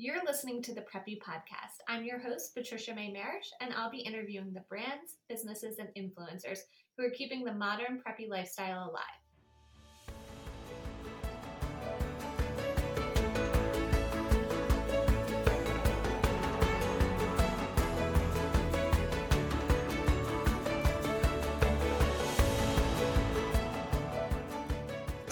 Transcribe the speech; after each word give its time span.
You're 0.00 0.24
listening 0.24 0.62
to 0.62 0.72
the 0.72 0.82
Preppy 0.82 1.18
Podcast. 1.18 1.80
I'm 1.88 2.04
your 2.04 2.20
host, 2.20 2.54
Patricia 2.54 2.94
May 2.94 3.10
Marish, 3.10 3.50
and 3.60 3.74
I'll 3.74 3.90
be 3.90 3.98
interviewing 3.98 4.52
the 4.52 4.62
brands, 4.68 5.16
businesses, 5.28 5.80
and 5.80 5.88
influencers 5.98 6.60
who 6.96 7.04
are 7.04 7.10
keeping 7.10 7.42
the 7.42 7.52
modern 7.52 8.00
preppy 8.06 8.28
lifestyle 8.28 8.88
alive. 8.88 9.27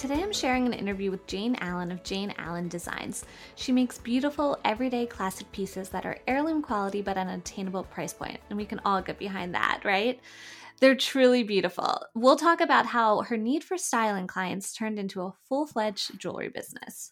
Today 0.06 0.22
I'm 0.22 0.32
sharing 0.32 0.66
an 0.66 0.72
interview 0.72 1.10
with 1.10 1.26
Jane 1.26 1.56
Allen 1.58 1.90
of 1.90 2.04
Jane 2.04 2.32
Allen 2.38 2.68
Designs. 2.68 3.24
She 3.56 3.72
makes 3.72 3.98
beautiful, 3.98 4.56
everyday 4.64 5.04
classic 5.04 5.50
pieces 5.50 5.88
that 5.88 6.06
are 6.06 6.20
heirloom 6.28 6.62
quality 6.62 7.02
but 7.02 7.16
at 7.16 7.26
an 7.26 7.40
attainable 7.40 7.82
price 7.82 8.12
point, 8.12 8.38
and 8.48 8.56
we 8.56 8.66
can 8.66 8.80
all 8.84 9.02
get 9.02 9.18
behind 9.18 9.52
that, 9.56 9.80
right? 9.82 10.20
They're 10.78 10.94
truly 10.94 11.42
beautiful. 11.42 12.02
We'll 12.14 12.36
talk 12.36 12.60
about 12.60 12.86
how 12.86 13.22
her 13.22 13.36
need 13.36 13.64
for 13.64 13.76
styling 13.76 14.28
clients 14.28 14.72
turned 14.72 15.00
into 15.00 15.22
a 15.22 15.34
full 15.48 15.66
fledged 15.66 16.16
jewelry 16.20 16.50
business. 16.50 17.10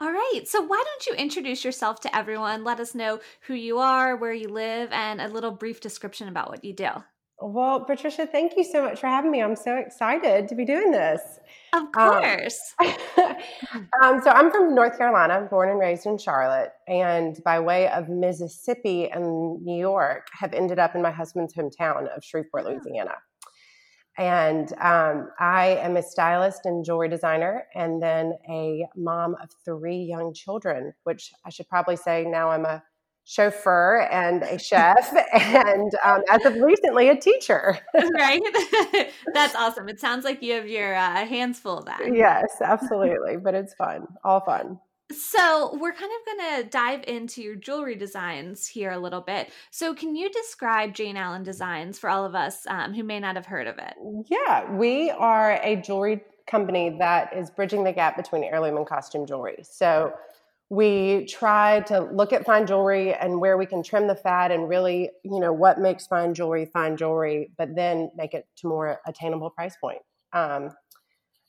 All 0.00 0.10
right, 0.10 0.44
so 0.46 0.62
why 0.62 0.82
don't 0.82 1.06
you 1.08 1.22
introduce 1.22 1.62
yourself 1.62 2.00
to 2.00 2.16
everyone? 2.16 2.64
Let 2.64 2.80
us 2.80 2.94
know 2.94 3.20
who 3.42 3.52
you 3.52 3.80
are, 3.80 4.16
where 4.16 4.32
you 4.32 4.48
live, 4.48 4.90
and 4.92 5.20
a 5.20 5.28
little 5.28 5.50
brief 5.50 5.82
description 5.82 6.26
about 6.26 6.48
what 6.48 6.64
you 6.64 6.72
do. 6.72 6.88
Well, 7.42 7.84
Patricia, 7.84 8.26
thank 8.26 8.56
you 8.56 8.64
so 8.64 8.82
much 8.82 9.00
for 9.00 9.06
having 9.06 9.30
me. 9.30 9.42
I'm 9.42 9.56
so 9.56 9.76
excited 9.76 10.46
to 10.48 10.54
be 10.54 10.66
doing 10.66 10.90
this. 10.90 11.22
Of 11.72 11.84
um, 11.84 11.92
course. 11.92 12.74
Um, 12.78 12.94
um, 14.02 14.20
so 14.22 14.30
I'm 14.30 14.50
from 14.50 14.74
North 14.74 14.98
Carolina, 14.98 15.46
born 15.50 15.70
and 15.70 15.78
raised 15.78 16.04
in 16.04 16.18
Charlotte, 16.18 16.72
and 16.86 17.42
by 17.42 17.58
way 17.58 17.88
of 17.88 18.10
Mississippi 18.10 19.10
and 19.10 19.62
New 19.62 19.78
York, 19.78 20.28
have 20.38 20.52
ended 20.52 20.78
up 20.78 20.94
in 20.94 21.00
my 21.00 21.10
husband's 21.10 21.54
hometown 21.54 22.14
of 22.14 22.22
Shreveport. 22.22 22.66
Louisiana. 22.66 23.14
And 24.18 24.70
um, 24.74 25.30
I 25.38 25.78
am 25.80 25.96
a 25.96 26.02
stylist 26.02 26.66
and 26.66 26.84
jewelry 26.84 27.08
designer, 27.08 27.64
and 27.74 28.02
then 28.02 28.34
a 28.50 28.84
mom 28.96 29.34
of 29.42 29.48
three 29.64 29.96
young 29.96 30.34
children, 30.34 30.92
which 31.04 31.32
I 31.46 31.50
should 31.50 31.68
probably 31.68 31.96
say 31.96 32.26
now 32.26 32.50
I'm 32.50 32.66
a 32.66 32.82
chauffeur 33.30 34.08
and 34.10 34.42
a 34.42 34.58
chef, 34.58 35.12
and 35.32 35.92
um, 36.04 36.22
as 36.28 36.44
of 36.44 36.56
recently, 36.56 37.08
a 37.08 37.16
teacher. 37.16 37.78
right? 37.94 38.42
That's 39.34 39.54
awesome. 39.54 39.88
It 39.88 40.00
sounds 40.00 40.24
like 40.24 40.42
you 40.42 40.54
have 40.54 40.68
your 40.68 40.94
uh, 40.94 41.24
hands 41.24 41.60
full 41.60 41.82
then. 41.82 42.14
Yes, 42.14 42.48
absolutely. 42.60 43.36
but 43.36 43.54
it's 43.54 43.74
fun, 43.74 44.06
all 44.24 44.40
fun. 44.40 44.80
So, 45.12 45.76
we're 45.80 45.92
kind 45.92 46.10
of 46.12 46.38
going 46.38 46.62
to 46.62 46.70
dive 46.70 47.04
into 47.08 47.42
your 47.42 47.56
jewelry 47.56 47.96
designs 47.96 48.68
here 48.68 48.92
a 48.92 48.98
little 48.98 49.20
bit. 49.20 49.50
So, 49.72 49.92
can 49.92 50.14
you 50.14 50.30
describe 50.30 50.94
Jane 50.94 51.16
Allen 51.16 51.42
Designs 51.42 51.98
for 51.98 52.08
all 52.08 52.24
of 52.24 52.36
us 52.36 52.64
um, 52.68 52.94
who 52.94 53.02
may 53.02 53.18
not 53.18 53.34
have 53.34 53.46
heard 53.46 53.66
of 53.66 53.78
it? 53.78 53.94
Yeah, 54.28 54.72
we 54.72 55.10
are 55.10 55.60
a 55.64 55.76
jewelry 55.76 56.22
company 56.46 56.96
that 57.00 57.32
is 57.36 57.50
bridging 57.50 57.82
the 57.82 57.92
gap 57.92 58.16
between 58.16 58.44
heirloom 58.44 58.76
and 58.76 58.86
costume 58.86 59.26
jewelry. 59.26 59.58
So, 59.62 60.12
we 60.70 61.26
try 61.26 61.80
to 61.80 62.00
look 62.00 62.32
at 62.32 62.46
fine 62.46 62.64
jewelry 62.64 63.12
and 63.12 63.40
where 63.40 63.58
we 63.58 63.66
can 63.66 63.82
trim 63.82 64.06
the 64.06 64.14
fat 64.14 64.52
and 64.52 64.68
really 64.68 65.10
you 65.24 65.40
know 65.40 65.52
what 65.52 65.80
makes 65.80 66.06
fine 66.06 66.32
jewelry 66.32 66.64
fine 66.64 66.96
jewelry 66.96 67.50
but 67.58 67.74
then 67.74 68.08
make 68.16 68.34
it 68.34 68.46
to 68.56 68.68
more 68.68 69.00
attainable 69.06 69.50
price 69.50 69.76
point. 69.80 69.98
Um, 70.32 70.70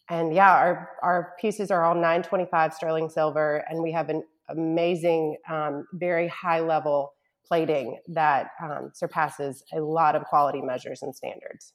and 0.10 0.34
yeah 0.34 0.52
our 0.52 0.90
our 1.04 1.34
pieces 1.40 1.70
are 1.70 1.86
all 1.86 1.94
925 1.94 2.74
sterling 2.74 3.10
silver 3.10 3.64
and 3.70 3.82
we 3.84 3.92
have 3.92 4.10
an 4.10 4.24
amazing 4.50 5.38
um, 5.50 5.86
very 5.94 6.28
high 6.28 6.60
level 6.60 7.14
plating 7.46 8.00
that 8.08 8.48
um, 8.64 8.92
surpasses 8.94 9.64
a 9.74 9.80
lot 9.80 10.16
of 10.16 10.24
quality 10.24 10.62
measures 10.62 11.04
and 11.04 11.16
standards 11.16 11.74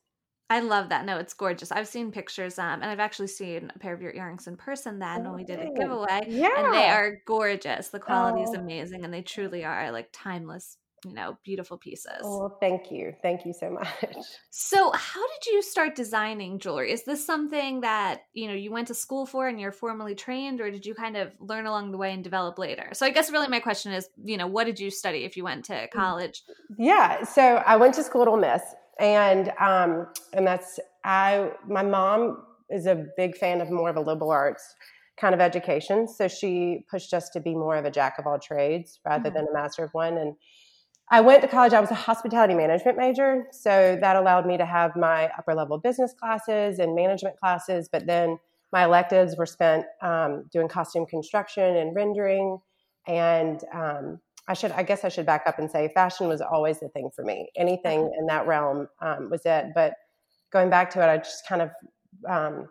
I 0.48 0.60
love 0.60 0.90
that. 0.90 1.04
No, 1.04 1.18
it's 1.18 1.34
gorgeous. 1.34 1.72
I've 1.72 1.88
seen 1.88 2.12
pictures, 2.12 2.58
um, 2.58 2.80
and 2.80 2.84
I've 2.84 3.00
actually 3.00 3.26
seen 3.26 3.72
a 3.74 3.78
pair 3.78 3.92
of 3.92 4.00
your 4.00 4.12
earrings 4.12 4.46
in 4.46 4.56
person 4.56 4.98
then 4.98 5.24
when 5.24 5.34
we 5.34 5.44
did 5.44 5.58
a 5.58 5.72
giveaway. 5.72 6.24
Yeah. 6.28 6.50
And 6.56 6.72
they 6.72 6.88
are 6.88 7.18
gorgeous. 7.26 7.88
The 7.88 7.98
quality 7.98 8.42
is 8.42 8.50
oh. 8.52 8.60
amazing, 8.60 9.04
and 9.04 9.12
they 9.12 9.22
truly 9.22 9.64
are 9.64 9.90
like 9.90 10.08
timeless, 10.12 10.76
you 11.04 11.14
know, 11.14 11.36
beautiful 11.44 11.76
pieces. 11.78 12.20
Oh, 12.22 12.56
thank 12.60 12.92
you. 12.92 13.12
Thank 13.22 13.44
you 13.44 13.52
so 13.52 13.70
much. 13.70 13.88
So, 14.50 14.92
how 14.92 15.20
did 15.20 15.52
you 15.52 15.62
start 15.62 15.96
designing 15.96 16.60
jewelry? 16.60 16.92
Is 16.92 17.02
this 17.02 17.26
something 17.26 17.80
that, 17.80 18.22
you 18.32 18.46
know, 18.46 18.54
you 18.54 18.70
went 18.70 18.86
to 18.88 18.94
school 18.94 19.26
for 19.26 19.48
and 19.48 19.60
you're 19.60 19.72
formally 19.72 20.14
trained, 20.14 20.60
or 20.60 20.70
did 20.70 20.86
you 20.86 20.94
kind 20.94 21.16
of 21.16 21.32
learn 21.40 21.66
along 21.66 21.90
the 21.90 21.98
way 21.98 22.12
and 22.12 22.22
develop 22.22 22.56
later? 22.56 22.90
So, 22.92 23.04
I 23.04 23.10
guess 23.10 23.32
really 23.32 23.48
my 23.48 23.60
question 23.60 23.92
is, 23.92 24.08
you 24.22 24.36
know, 24.36 24.46
what 24.46 24.64
did 24.64 24.78
you 24.78 24.92
study 24.92 25.24
if 25.24 25.36
you 25.36 25.42
went 25.42 25.64
to 25.64 25.74
mm. 25.74 25.90
college? 25.90 26.44
Yeah. 26.78 27.24
So, 27.24 27.42
I 27.42 27.74
went 27.76 27.94
to 27.94 28.04
school 28.04 28.22
at 28.22 28.28
Ole 28.28 28.36
Miss 28.36 28.62
and 28.98 29.52
um, 29.60 30.08
and 30.32 30.46
that's 30.46 30.78
I 31.04 31.50
my 31.68 31.82
mom 31.82 32.42
is 32.70 32.86
a 32.86 33.06
big 33.16 33.36
fan 33.36 33.60
of 33.60 33.70
more 33.70 33.90
of 33.90 33.96
a 33.96 34.00
liberal 34.00 34.30
arts 34.30 34.74
kind 35.16 35.34
of 35.34 35.40
education, 35.40 36.06
so 36.06 36.28
she 36.28 36.84
pushed 36.90 37.14
us 37.14 37.30
to 37.30 37.40
be 37.40 37.54
more 37.54 37.76
of 37.76 37.84
a 37.84 37.90
jack 37.90 38.18
of 38.18 38.26
all 38.26 38.38
trades 38.38 39.00
rather 39.04 39.30
mm-hmm. 39.30 39.38
than 39.38 39.46
a 39.48 39.52
master 39.52 39.84
of 39.84 39.94
one. 39.94 40.18
And 40.18 40.34
I 41.10 41.20
went 41.20 41.42
to 41.42 41.48
college. 41.48 41.72
I 41.72 41.80
was 41.80 41.90
a 41.90 41.94
hospitality 41.94 42.54
management 42.54 42.98
major, 42.98 43.44
so 43.52 43.96
that 44.00 44.16
allowed 44.16 44.46
me 44.46 44.56
to 44.58 44.66
have 44.66 44.96
my 44.96 45.30
upper 45.38 45.54
level 45.54 45.78
business 45.78 46.12
classes 46.18 46.78
and 46.78 46.94
management 46.94 47.38
classes. 47.38 47.88
But 47.90 48.06
then 48.06 48.38
my 48.72 48.84
electives 48.84 49.36
were 49.36 49.46
spent 49.46 49.86
um, 50.02 50.44
doing 50.52 50.68
costume 50.68 51.06
construction 51.06 51.76
and 51.76 51.94
rendering, 51.94 52.58
and 53.06 53.62
um, 53.72 54.20
I 54.48 54.54
should, 54.54 54.72
I 54.72 54.82
guess 54.82 55.04
I 55.04 55.08
should 55.08 55.26
back 55.26 55.42
up 55.46 55.58
and 55.58 55.70
say 55.70 55.90
fashion 55.92 56.28
was 56.28 56.40
always 56.40 56.80
the 56.80 56.88
thing 56.88 57.10
for 57.14 57.24
me. 57.24 57.50
Anything 57.56 58.12
in 58.18 58.26
that 58.26 58.46
realm 58.46 58.88
um, 59.00 59.28
was 59.30 59.42
it. 59.44 59.66
But 59.74 59.94
going 60.52 60.70
back 60.70 60.90
to 60.90 61.02
it, 61.02 61.06
I 61.06 61.16
just 61.18 61.46
kind 61.48 61.62
of, 61.62 61.70
um, 62.28 62.68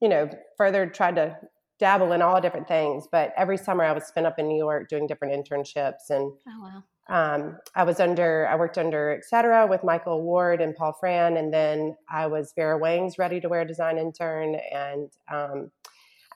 you 0.00 0.08
know, 0.08 0.30
further 0.56 0.86
tried 0.86 1.16
to 1.16 1.36
dabble 1.78 2.12
in 2.12 2.22
all 2.22 2.40
different 2.40 2.68
things. 2.68 3.06
But 3.10 3.32
every 3.36 3.56
summer 3.56 3.84
I 3.84 3.92
would 3.92 4.04
spend 4.04 4.26
up 4.26 4.38
in 4.38 4.46
New 4.46 4.56
York 4.56 4.88
doing 4.88 5.06
different 5.06 5.34
internships. 5.34 6.10
And 6.10 6.32
oh, 6.48 6.82
wow. 7.08 7.34
um, 7.34 7.58
I 7.74 7.82
was 7.82 7.98
under, 7.98 8.46
I 8.48 8.54
worked 8.54 8.78
under 8.78 9.16
Etc. 9.16 9.66
with 9.66 9.82
Michael 9.82 10.22
Ward 10.22 10.60
and 10.60 10.76
Paul 10.76 10.96
Fran. 10.98 11.36
And 11.36 11.52
then 11.52 11.96
I 12.08 12.28
was 12.28 12.52
Vera 12.54 12.78
Wang's 12.78 13.18
ready 13.18 13.40
to 13.40 13.48
wear 13.48 13.64
design 13.64 13.98
intern. 13.98 14.56
And, 14.72 15.10
um, 15.30 15.70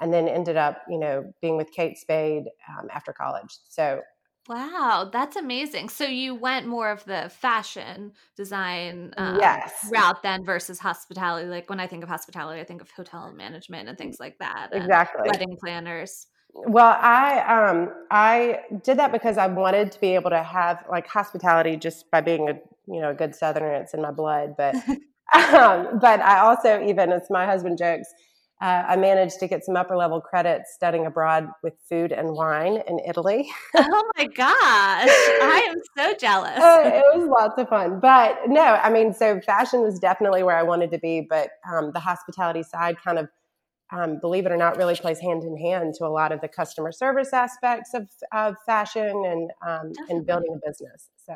and 0.00 0.12
then 0.12 0.26
ended 0.26 0.56
up, 0.56 0.82
you 0.88 0.98
know, 0.98 1.32
being 1.40 1.56
with 1.56 1.70
Kate 1.72 1.96
Spade 1.96 2.44
um, 2.68 2.88
after 2.90 3.12
college. 3.12 3.58
So 3.68 4.00
Wow, 4.48 5.10
that's 5.12 5.36
amazing. 5.36 5.90
So 5.90 6.04
you 6.04 6.34
went 6.34 6.66
more 6.66 6.90
of 6.90 7.04
the 7.04 7.30
fashion 7.40 8.12
design 8.36 9.12
um, 9.16 9.38
yes. 9.38 9.88
route 9.92 10.22
then 10.22 10.44
versus 10.44 10.78
hospitality. 10.78 11.46
Like 11.48 11.68
when 11.68 11.78
I 11.78 11.86
think 11.86 12.02
of 12.02 12.08
hospitality, 12.08 12.60
I 12.60 12.64
think 12.64 12.80
of 12.80 12.90
hotel 12.90 13.32
management 13.32 13.88
and 13.88 13.98
things 13.98 14.18
like 14.18 14.38
that. 14.38 14.70
Exactly. 14.72 15.28
Wedding 15.30 15.56
planners. 15.60 16.26
Well, 16.52 16.96
I 17.00 17.68
um 17.70 17.92
I 18.10 18.60
did 18.82 18.98
that 18.98 19.12
because 19.12 19.38
I 19.38 19.46
wanted 19.46 19.92
to 19.92 20.00
be 20.00 20.14
able 20.14 20.30
to 20.30 20.42
have 20.42 20.84
like 20.90 21.06
hospitality 21.06 21.76
just 21.76 22.10
by 22.10 22.20
being 22.20 22.48
a 22.48 22.54
you 22.88 23.00
know 23.00 23.10
a 23.10 23.14
good 23.14 23.34
southerner 23.34 23.74
it's 23.74 23.94
in 23.94 24.02
my 24.02 24.10
blood, 24.10 24.54
but 24.56 24.74
um 25.54 25.98
but 26.00 26.20
I 26.20 26.40
also 26.40 26.82
even 26.84 27.12
as 27.12 27.22
my 27.30 27.46
husband 27.46 27.78
jokes 27.78 28.12
uh, 28.60 28.84
I 28.88 28.96
managed 28.96 29.40
to 29.40 29.48
get 29.48 29.64
some 29.64 29.74
upper 29.74 29.96
level 29.96 30.20
credits 30.20 30.74
studying 30.74 31.06
abroad 31.06 31.48
with 31.62 31.72
food 31.88 32.12
and 32.12 32.34
wine 32.34 32.82
in 32.86 32.98
Italy. 33.08 33.50
oh 33.74 34.10
my 34.18 34.26
gosh, 34.26 34.54
I 34.54 35.66
am 35.70 35.80
so 35.96 36.14
jealous. 36.18 36.58
Uh, 36.58 36.82
it 36.84 37.18
was 37.18 37.26
lots 37.26 37.58
of 37.58 37.70
fun. 37.70 38.00
But 38.00 38.38
no, 38.48 38.60
I 38.60 38.90
mean, 38.90 39.14
so 39.14 39.40
fashion 39.40 39.80
was 39.80 39.98
definitely 39.98 40.42
where 40.42 40.58
I 40.58 40.62
wanted 40.62 40.90
to 40.90 40.98
be, 40.98 41.22
but 41.22 41.52
um, 41.72 41.92
the 41.94 42.00
hospitality 42.00 42.62
side 42.62 42.98
kind 43.02 43.18
of, 43.18 43.28
um, 43.92 44.18
believe 44.20 44.44
it 44.44 44.52
or 44.52 44.58
not, 44.58 44.76
really 44.76 44.94
plays 44.94 45.20
hand 45.20 45.42
in 45.42 45.56
hand 45.56 45.94
to 45.94 46.04
a 46.04 46.08
lot 46.12 46.30
of 46.30 46.42
the 46.42 46.48
customer 46.48 46.92
service 46.92 47.32
aspects 47.32 47.94
of, 47.94 48.08
of 48.30 48.56
fashion 48.66 49.24
and, 49.24 49.50
um, 49.66 49.92
and 50.10 50.26
building 50.26 50.52
a 50.54 50.68
business. 50.68 51.08
So. 51.26 51.32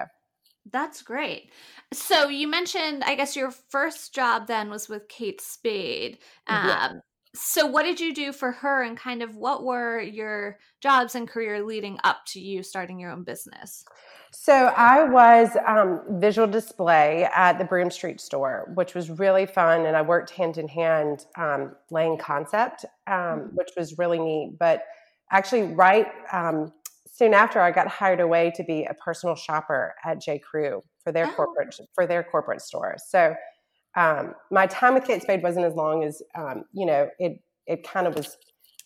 That's 0.70 1.00
great. 1.00 1.50
So 1.92 2.28
you 2.28 2.48
mentioned, 2.48 3.02
I 3.04 3.14
guess 3.14 3.34
your 3.34 3.50
first 3.50 4.14
job 4.14 4.46
then 4.46 4.68
was 4.68 4.90
with 4.90 5.08
Kate 5.08 5.40
Spade. 5.40 6.18
Um, 6.46 6.68
yeah 6.68 6.92
so 7.34 7.66
what 7.66 7.82
did 7.82 7.98
you 7.98 8.14
do 8.14 8.32
for 8.32 8.52
her 8.52 8.82
and 8.82 8.96
kind 8.96 9.22
of 9.22 9.34
what 9.34 9.64
were 9.64 10.00
your 10.00 10.56
jobs 10.80 11.16
and 11.16 11.28
career 11.28 11.64
leading 11.64 11.98
up 12.04 12.18
to 12.26 12.40
you 12.40 12.62
starting 12.62 12.98
your 12.98 13.10
own 13.10 13.24
business 13.24 13.84
so 14.30 14.52
i 14.76 15.02
was 15.02 15.50
um, 15.66 16.00
visual 16.20 16.46
display 16.46 17.28
at 17.34 17.58
the 17.58 17.64
Broome 17.64 17.90
Street 17.90 18.20
store 18.20 18.70
which 18.74 18.94
was 18.94 19.10
really 19.10 19.46
fun 19.46 19.84
and 19.86 19.96
i 19.96 20.02
worked 20.02 20.30
hand 20.30 20.58
in 20.58 20.68
hand 20.68 21.26
um, 21.36 21.74
laying 21.90 22.16
concept 22.16 22.84
um, 23.06 23.14
mm-hmm. 23.14 23.56
which 23.56 23.70
was 23.76 23.98
really 23.98 24.18
neat 24.18 24.56
but 24.58 24.84
actually 25.30 25.62
right 25.62 26.06
um, 26.32 26.72
soon 27.10 27.34
after 27.34 27.60
i 27.60 27.70
got 27.70 27.88
hired 27.88 28.20
away 28.20 28.52
to 28.54 28.62
be 28.62 28.84
a 28.84 28.94
personal 28.94 29.34
shopper 29.34 29.94
at 30.04 30.20
j 30.20 30.38
crew 30.38 30.82
for 31.02 31.12
their 31.12 31.26
oh. 31.26 31.32
corporate 31.32 31.74
for 31.94 32.06
their 32.06 32.22
corporate 32.22 32.62
store 32.62 32.94
so 33.04 33.34
um, 33.96 34.34
my 34.50 34.66
time 34.66 34.94
with 34.94 35.04
Kate 35.04 35.22
Spade 35.22 35.42
wasn't 35.42 35.66
as 35.66 35.74
long 35.74 36.04
as 36.04 36.22
um, 36.34 36.64
you 36.72 36.86
know 36.86 37.08
it. 37.18 37.40
It 37.66 37.82
kind 37.82 38.06
of 38.06 38.14
was 38.14 38.36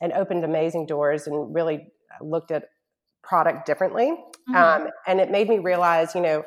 and 0.01 0.13
opened 0.13 0.45
amazing 0.45 0.87
doors 0.87 1.27
and 1.27 1.55
really 1.55 1.89
looked 2.21 2.51
at 2.51 2.65
product 3.23 3.67
differently. 3.67 4.15
Mm-hmm. 4.49 4.55
Um, 4.55 4.89
and 5.07 5.21
it 5.21 5.31
made 5.31 5.49
me 5.49 5.59
realize, 5.59 6.15
you 6.15 6.21
know, 6.21 6.45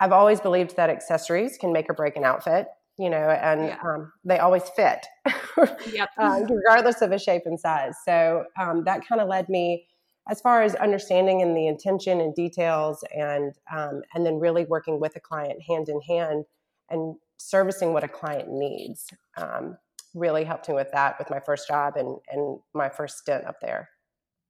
I've 0.00 0.12
always 0.12 0.40
believed 0.40 0.76
that 0.76 0.90
accessories 0.90 1.58
can 1.58 1.72
make 1.72 1.88
or 1.88 1.94
break 1.94 2.16
an 2.16 2.24
outfit, 2.24 2.66
you 2.98 3.10
know, 3.10 3.16
and 3.16 3.66
yeah. 3.68 3.78
um, 3.84 4.12
they 4.24 4.38
always 4.38 4.68
fit, 4.76 5.06
yep. 5.92 6.10
uh, 6.18 6.40
regardless 6.50 7.02
of 7.02 7.12
a 7.12 7.18
shape 7.18 7.42
and 7.46 7.58
size. 7.58 7.94
So 8.04 8.44
um, 8.58 8.84
that 8.84 9.06
kind 9.06 9.20
of 9.20 9.28
led 9.28 9.48
me 9.48 9.86
as 10.28 10.40
far 10.40 10.62
as 10.62 10.74
understanding 10.76 11.42
and 11.42 11.56
the 11.56 11.66
intention 11.66 12.20
and 12.20 12.34
details, 12.34 13.04
and 13.14 13.54
um, 13.70 14.02
and 14.14 14.24
then 14.24 14.40
really 14.40 14.64
working 14.64 14.98
with 14.98 15.14
a 15.16 15.20
client 15.20 15.60
hand 15.68 15.88
in 15.88 16.00
hand 16.00 16.46
and 16.90 17.16
servicing 17.38 17.92
what 17.92 18.04
a 18.04 18.08
client 18.08 18.48
needs. 18.50 19.08
Um, 19.36 19.76
really 20.14 20.44
helped 20.44 20.68
me 20.68 20.74
with 20.74 20.92
that 20.92 21.18
with 21.18 21.28
my 21.28 21.40
first 21.40 21.66
job 21.66 21.96
and 21.96 22.18
and 22.30 22.58
my 22.72 22.88
first 22.88 23.18
stint 23.18 23.44
up 23.44 23.56
there. 23.60 23.88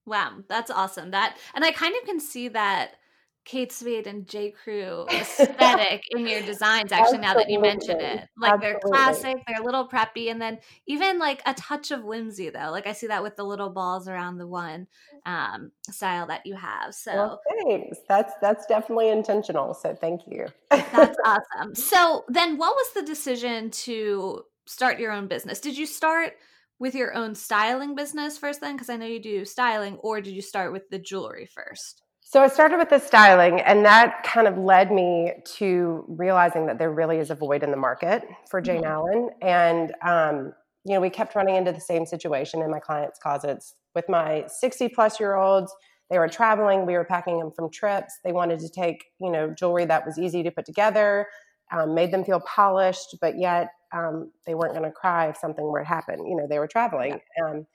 Wow, 0.06 0.40
that's 0.48 0.70
awesome. 0.70 1.10
That 1.10 1.38
and 1.54 1.64
I 1.64 1.72
kind 1.72 1.94
of 2.00 2.06
can 2.06 2.20
see 2.20 2.48
that 2.48 2.96
Kate 3.44 3.70
Spade 3.70 4.06
and 4.06 4.26
J. 4.26 4.50
Crew 4.50 5.06
aesthetic 5.10 6.02
in 6.10 6.26
your 6.26 6.40
designs. 6.42 6.92
Actually, 6.92 7.18
now 7.18 7.34
that 7.34 7.50
you 7.50 7.60
mention 7.60 8.00
it, 8.00 8.28
like 8.38 8.54
Absolutely. 8.54 8.60
they're 8.60 8.80
classic, 8.80 9.36
they're 9.46 9.60
a 9.60 9.64
little 9.64 9.86
preppy, 9.86 10.30
and 10.30 10.40
then 10.40 10.58
even 10.86 11.18
like 11.18 11.42
a 11.44 11.54
touch 11.54 11.90
of 11.90 12.04
whimsy, 12.04 12.50
though. 12.50 12.70
Like 12.70 12.86
I 12.86 12.92
see 12.92 13.08
that 13.08 13.22
with 13.22 13.36
the 13.36 13.44
little 13.44 13.70
balls 13.70 14.08
around 14.08 14.38
the 14.38 14.46
one 14.46 14.86
um, 15.26 15.72
style 15.90 16.26
that 16.28 16.46
you 16.46 16.54
have. 16.56 16.94
So 16.94 17.12
well, 17.14 17.40
thanks. 17.66 17.98
That's 18.08 18.32
that's 18.40 18.66
definitely 18.66 19.10
intentional. 19.10 19.74
So 19.74 19.94
thank 19.94 20.22
you. 20.26 20.46
that's 20.70 21.16
awesome. 21.24 21.74
So 21.74 22.24
then, 22.28 22.56
what 22.56 22.74
was 22.74 22.92
the 22.94 23.02
decision 23.02 23.70
to 23.70 24.42
start 24.66 24.98
your 24.98 25.12
own 25.12 25.28
business? 25.28 25.60
Did 25.60 25.76
you 25.76 25.86
start? 25.86 26.34
with 26.80 26.96
your 26.96 27.14
own 27.14 27.36
styling 27.36 27.94
business 27.94 28.36
first 28.36 28.60
then 28.60 28.74
because 28.74 28.90
i 28.90 28.96
know 28.96 29.06
you 29.06 29.20
do 29.20 29.44
styling 29.44 29.94
or 29.98 30.20
did 30.20 30.34
you 30.34 30.42
start 30.42 30.72
with 30.72 30.82
the 30.90 30.98
jewelry 30.98 31.46
first 31.46 32.02
so 32.26 32.42
I 32.42 32.48
started 32.48 32.78
with 32.78 32.88
the 32.88 32.98
styling, 32.98 33.60
and 33.60 33.84
that 33.84 34.22
kind 34.22 34.48
of 34.48 34.56
led 34.56 34.90
me 34.90 35.34
to 35.58 36.06
realizing 36.08 36.66
that 36.66 36.78
there 36.78 36.90
really 36.90 37.18
is 37.18 37.30
a 37.30 37.34
void 37.34 37.62
in 37.62 37.70
the 37.70 37.76
market 37.76 38.24
for 38.50 38.62
Jane 38.62 38.82
mm-hmm. 38.82 38.90
Allen. 38.90 39.28
And, 39.42 39.92
um, 40.02 40.54
you 40.86 40.94
know, 40.94 41.00
we 41.00 41.10
kept 41.10 41.34
running 41.34 41.54
into 41.54 41.70
the 41.70 41.80
same 41.80 42.06
situation 42.06 42.62
in 42.62 42.70
my 42.70 42.80
clients' 42.80 43.18
closets 43.18 43.74
with 43.94 44.08
my 44.08 44.44
60 44.48 44.88
plus 44.88 45.20
year 45.20 45.36
olds. 45.36 45.70
They 46.10 46.18
were 46.18 46.28
traveling, 46.28 46.86
we 46.86 46.94
were 46.94 47.04
packing 47.04 47.38
them 47.38 47.50
from 47.54 47.70
trips. 47.70 48.14
They 48.24 48.32
wanted 48.32 48.58
to 48.60 48.70
take, 48.70 49.04
you 49.20 49.30
know, 49.30 49.50
jewelry 49.50 49.84
that 49.84 50.06
was 50.06 50.18
easy 50.18 50.42
to 50.44 50.50
put 50.50 50.64
together, 50.64 51.26
um, 51.72 51.94
made 51.94 52.10
them 52.10 52.24
feel 52.24 52.40
polished, 52.40 53.16
but 53.20 53.38
yet 53.38 53.68
um, 53.92 54.30
they 54.46 54.54
weren't 54.54 54.72
going 54.72 54.84
to 54.84 54.90
cry 54.90 55.28
if 55.28 55.36
something 55.36 55.64
were 55.64 55.80
to 55.80 55.86
happen. 55.86 56.26
You 56.26 56.36
know, 56.36 56.46
they 56.48 56.58
were 56.58 56.68
traveling. 56.68 57.20
Um, 57.44 57.66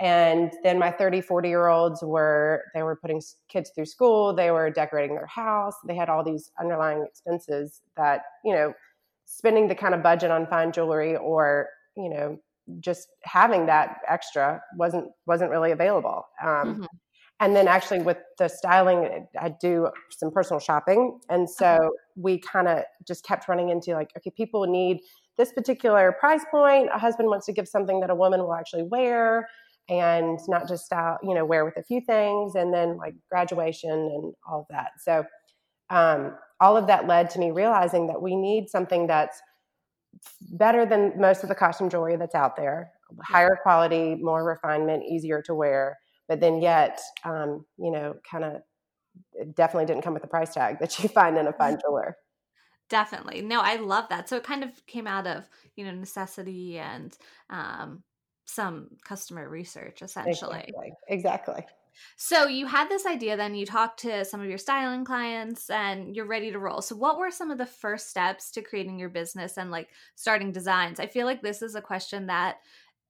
and 0.00 0.52
then 0.64 0.78
my 0.78 0.90
30 0.90 1.20
40 1.20 1.48
year 1.48 1.68
olds 1.68 2.02
were 2.02 2.64
they 2.74 2.82
were 2.82 2.96
putting 2.96 3.22
kids 3.48 3.70
through 3.74 3.86
school 3.86 4.34
they 4.34 4.50
were 4.50 4.70
decorating 4.70 5.14
their 5.14 5.26
house 5.26 5.74
they 5.86 5.94
had 5.94 6.08
all 6.08 6.24
these 6.24 6.50
underlying 6.60 7.04
expenses 7.08 7.82
that 7.96 8.22
you 8.44 8.52
know 8.52 8.72
spending 9.24 9.68
the 9.68 9.74
kind 9.74 9.94
of 9.94 10.02
budget 10.02 10.30
on 10.30 10.46
fine 10.46 10.72
jewelry 10.72 11.16
or 11.16 11.68
you 11.96 12.08
know 12.08 12.36
just 12.80 13.08
having 13.22 13.66
that 13.66 13.98
extra 14.08 14.60
wasn't 14.76 15.06
wasn't 15.26 15.50
really 15.50 15.70
available 15.70 16.24
um, 16.42 16.48
mm-hmm. 16.48 16.84
and 17.40 17.54
then 17.54 17.68
actually 17.68 18.00
with 18.00 18.18
the 18.38 18.48
styling 18.48 19.26
i 19.40 19.48
do 19.60 19.88
some 20.10 20.30
personal 20.30 20.58
shopping 20.58 21.18
and 21.28 21.48
so 21.48 21.64
mm-hmm. 21.64 22.22
we 22.22 22.38
kind 22.38 22.66
of 22.66 22.82
just 23.06 23.24
kept 23.24 23.48
running 23.48 23.68
into 23.68 23.92
like 23.92 24.10
okay 24.16 24.30
people 24.36 24.66
need 24.66 24.98
this 25.36 25.52
particular 25.52 26.16
price 26.18 26.44
point 26.50 26.88
a 26.92 26.98
husband 26.98 27.28
wants 27.28 27.46
to 27.46 27.52
give 27.52 27.68
something 27.68 28.00
that 28.00 28.10
a 28.10 28.14
woman 28.14 28.40
will 28.40 28.54
actually 28.54 28.82
wear 28.82 29.46
and 29.88 30.38
not 30.48 30.68
just 30.68 30.92
out, 30.92 31.18
you 31.22 31.34
know, 31.34 31.44
wear 31.44 31.64
with 31.64 31.76
a 31.76 31.82
few 31.82 32.00
things 32.00 32.54
and 32.54 32.72
then 32.72 32.96
like 32.96 33.14
graduation 33.30 33.90
and 33.90 34.34
all 34.48 34.60
of 34.60 34.66
that. 34.70 34.92
So 35.00 35.24
um, 35.90 36.36
all 36.60 36.76
of 36.76 36.86
that 36.86 37.06
led 37.06 37.30
to 37.30 37.38
me 37.38 37.50
realizing 37.50 38.06
that 38.06 38.22
we 38.22 38.34
need 38.34 38.68
something 38.68 39.06
that's 39.06 39.40
better 40.52 40.86
than 40.86 41.12
most 41.20 41.42
of 41.42 41.48
the 41.48 41.54
costume 41.54 41.90
jewelry 41.90 42.16
that's 42.16 42.34
out 42.34 42.56
there, 42.56 42.90
higher 43.22 43.58
quality, 43.62 44.14
more 44.14 44.44
refinement, 44.44 45.04
easier 45.04 45.42
to 45.42 45.54
wear, 45.54 45.98
but 46.28 46.40
then 46.40 46.62
yet, 46.62 47.00
um, 47.24 47.66
you 47.76 47.90
know, 47.90 48.14
kind 48.28 48.44
of 48.44 48.62
definitely 49.54 49.86
didn't 49.86 50.02
come 50.02 50.14
with 50.14 50.22
the 50.22 50.28
price 50.28 50.54
tag 50.54 50.78
that 50.80 51.02
you 51.02 51.08
find 51.08 51.36
in 51.36 51.46
a 51.46 51.52
fine 51.52 51.78
jeweler. 51.84 52.16
Definitely. 52.88 53.42
No, 53.42 53.60
I 53.60 53.76
love 53.76 54.08
that. 54.10 54.28
So 54.28 54.36
it 54.36 54.44
kind 54.44 54.62
of 54.62 54.70
came 54.86 55.06
out 55.06 55.26
of, 55.26 55.48
you 55.76 55.84
know, 55.84 55.92
necessity 55.92 56.78
and 56.78 57.16
um 57.50 58.02
some 58.44 58.88
customer 59.04 59.48
research 59.48 60.02
essentially. 60.02 60.58
Exactly. 60.60 60.92
exactly. 61.08 61.66
So 62.16 62.46
you 62.46 62.66
had 62.66 62.88
this 62.88 63.06
idea 63.06 63.36
then 63.36 63.54
you 63.54 63.66
talked 63.66 64.00
to 64.00 64.24
some 64.24 64.40
of 64.40 64.48
your 64.48 64.58
styling 64.58 65.04
clients 65.04 65.70
and 65.70 66.14
you're 66.14 66.26
ready 66.26 66.50
to 66.50 66.58
roll. 66.58 66.82
So 66.82 66.96
what 66.96 67.18
were 67.18 67.30
some 67.30 67.50
of 67.50 67.58
the 67.58 67.66
first 67.66 68.10
steps 68.10 68.50
to 68.52 68.62
creating 68.62 68.98
your 68.98 69.08
business 69.08 69.56
and 69.56 69.70
like 69.70 69.88
starting 70.14 70.52
designs? 70.52 71.00
I 71.00 71.06
feel 71.06 71.26
like 71.26 71.42
this 71.42 71.62
is 71.62 71.74
a 71.74 71.80
question 71.80 72.26
that 72.26 72.56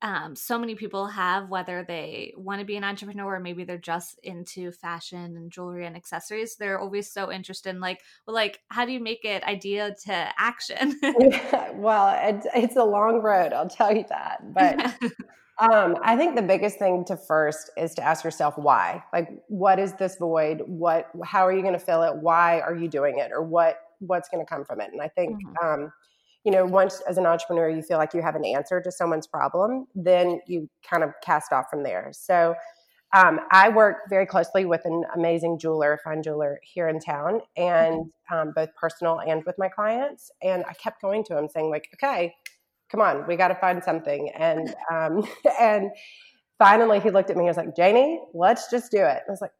um, 0.02 0.37
so 0.37 0.58
many 0.58 0.75
people 0.75 1.06
have, 1.06 1.49
whether 1.49 1.82
they 1.82 2.35
want 2.37 2.61
to 2.61 2.67
be 2.67 2.76
an 2.76 2.85
entrepreneur 2.85 3.37
or 3.37 3.41
maybe 3.41 3.64
they're 3.64 3.79
just 3.79 4.19
into 4.23 4.70
fashion 4.70 5.37
and 5.37 5.50
jewelry 5.50 5.87
and 5.87 5.96
accessories. 5.96 6.56
They're 6.56 6.79
always 6.79 7.11
so 7.11 7.32
interested 7.32 7.70
in 7.70 7.81
like, 7.81 8.02
well, 8.26 8.35
like, 8.35 8.61
how 8.69 8.85
do 8.85 8.93
you 8.93 9.00
make 9.00 9.25
it 9.25 9.43
idea 9.44 9.94
to 10.05 10.29
action? 10.38 10.99
yeah, 11.02 11.70
well, 11.75 12.19
it's, 12.23 12.46
it's 12.55 12.76
a 12.76 12.85
long 12.85 13.23
road, 13.23 13.52
I'll 13.52 13.69
tell 13.69 13.96
you 13.96 14.05
that. 14.11 14.52
But 14.52 14.94
um, 15.58 15.97
I 16.02 16.17
think 16.17 16.37
the 16.37 16.43
biggest 16.43 16.79
thing 16.79 17.05
to 17.06 17.17
first 17.17 17.70
is 17.79 17.94
to 17.94 18.02
ask 18.02 18.25
yourself 18.25 18.58
why. 18.58 19.02
Like, 19.12 19.31
what 19.49 19.79
is 19.79 19.94
this 19.94 20.17
void? 20.17 20.62
What? 20.67 21.08
How 21.25 21.47
are 21.47 21.52
you 21.52 21.62
going 21.62 21.75
to 21.75 21.79
fill 21.79 22.02
it? 22.02 22.17
Why 22.17 22.61
are 22.61 22.75
you 22.75 22.88
doing 22.88 23.19
it? 23.19 23.31
Or 23.32 23.43
what? 23.43 23.79
What's 24.00 24.29
going 24.29 24.44
to 24.44 24.49
come 24.49 24.64
from 24.64 24.81
it? 24.81 24.90
And 24.93 25.00
I 25.00 25.08
think. 25.08 25.37
Mm-hmm. 25.37 25.67
Um, 25.82 25.93
you 26.44 26.52
know, 26.52 26.64
once 26.64 27.00
as 27.08 27.19
an 27.19 27.26
entrepreneur 27.26 27.69
you 27.69 27.82
feel 27.82 27.99
like 27.99 28.14
you 28.14 28.23
have 28.23 28.35
an 28.37 28.44
answer 28.44 28.81
to 28.81 28.93
someone's 28.93 29.26
problem, 29.26 29.87
then 29.94 30.41
you 30.46 30.69
kind 30.88 31.02
of 31.02 31.11
cast 31.25 31.52
off 31.52 31.67
from 31.70 31.82
there. 31.82 32.11
So 32.12 32.55
um, 33.14 33.41
I 33.52 33.69
work 33.69 34.08
very 34.11 34.26
closely 34.26 34.64
with 34.64 34.85
an 34.85 35.05
amazing 35.14 35.58
jeweler, 35.58 36.00
fine 36.02 36.23
jeweler 36.23 36.58
here 36.62 36.88
in 36.88 36.99
town, 36.99 37.41
and 37.56 38.11
um, 38.32 38.52
both 38.55 38.70
personal 38.75 39.20
and 39.20 39.44
with 39.46 39.55
my 39.56 39.69
clients. 39.69 40.32
And 40.43 40.64
I 40.69 40.73
kept 40.75 41.00
going 41.00 41.23
to 41.25 41.38
him 41.38 41.49
saying, 41.49 41.70
like, 41.70 41.88
okay, 41.94 42.35
come 42.90 43.00
on, 43.00 43.25
we 43.29 43.37
got 43.37 43.49
to 43.49 43.55
find 43.55 43.82
something. 43.85 44.31
And 44.37 44.75
um, 44.93 45.25
and 45.61 45.90
finally, 46.58 46.99
he 46.99 47.11
looked 47.11 47.31
at 47.31 47.37
me. 47.37 47.47
and 47.47 47.49
was 47.49 47.56
like, 47.56 47.76
Janie, 47.76 48.20
let's 48.35 48.69
just 48.69 48.90
do 48.90 48.99
it. 48.99 49.23
I 49.26 49.31
was 49.31 49.40
like, 49.40 49.52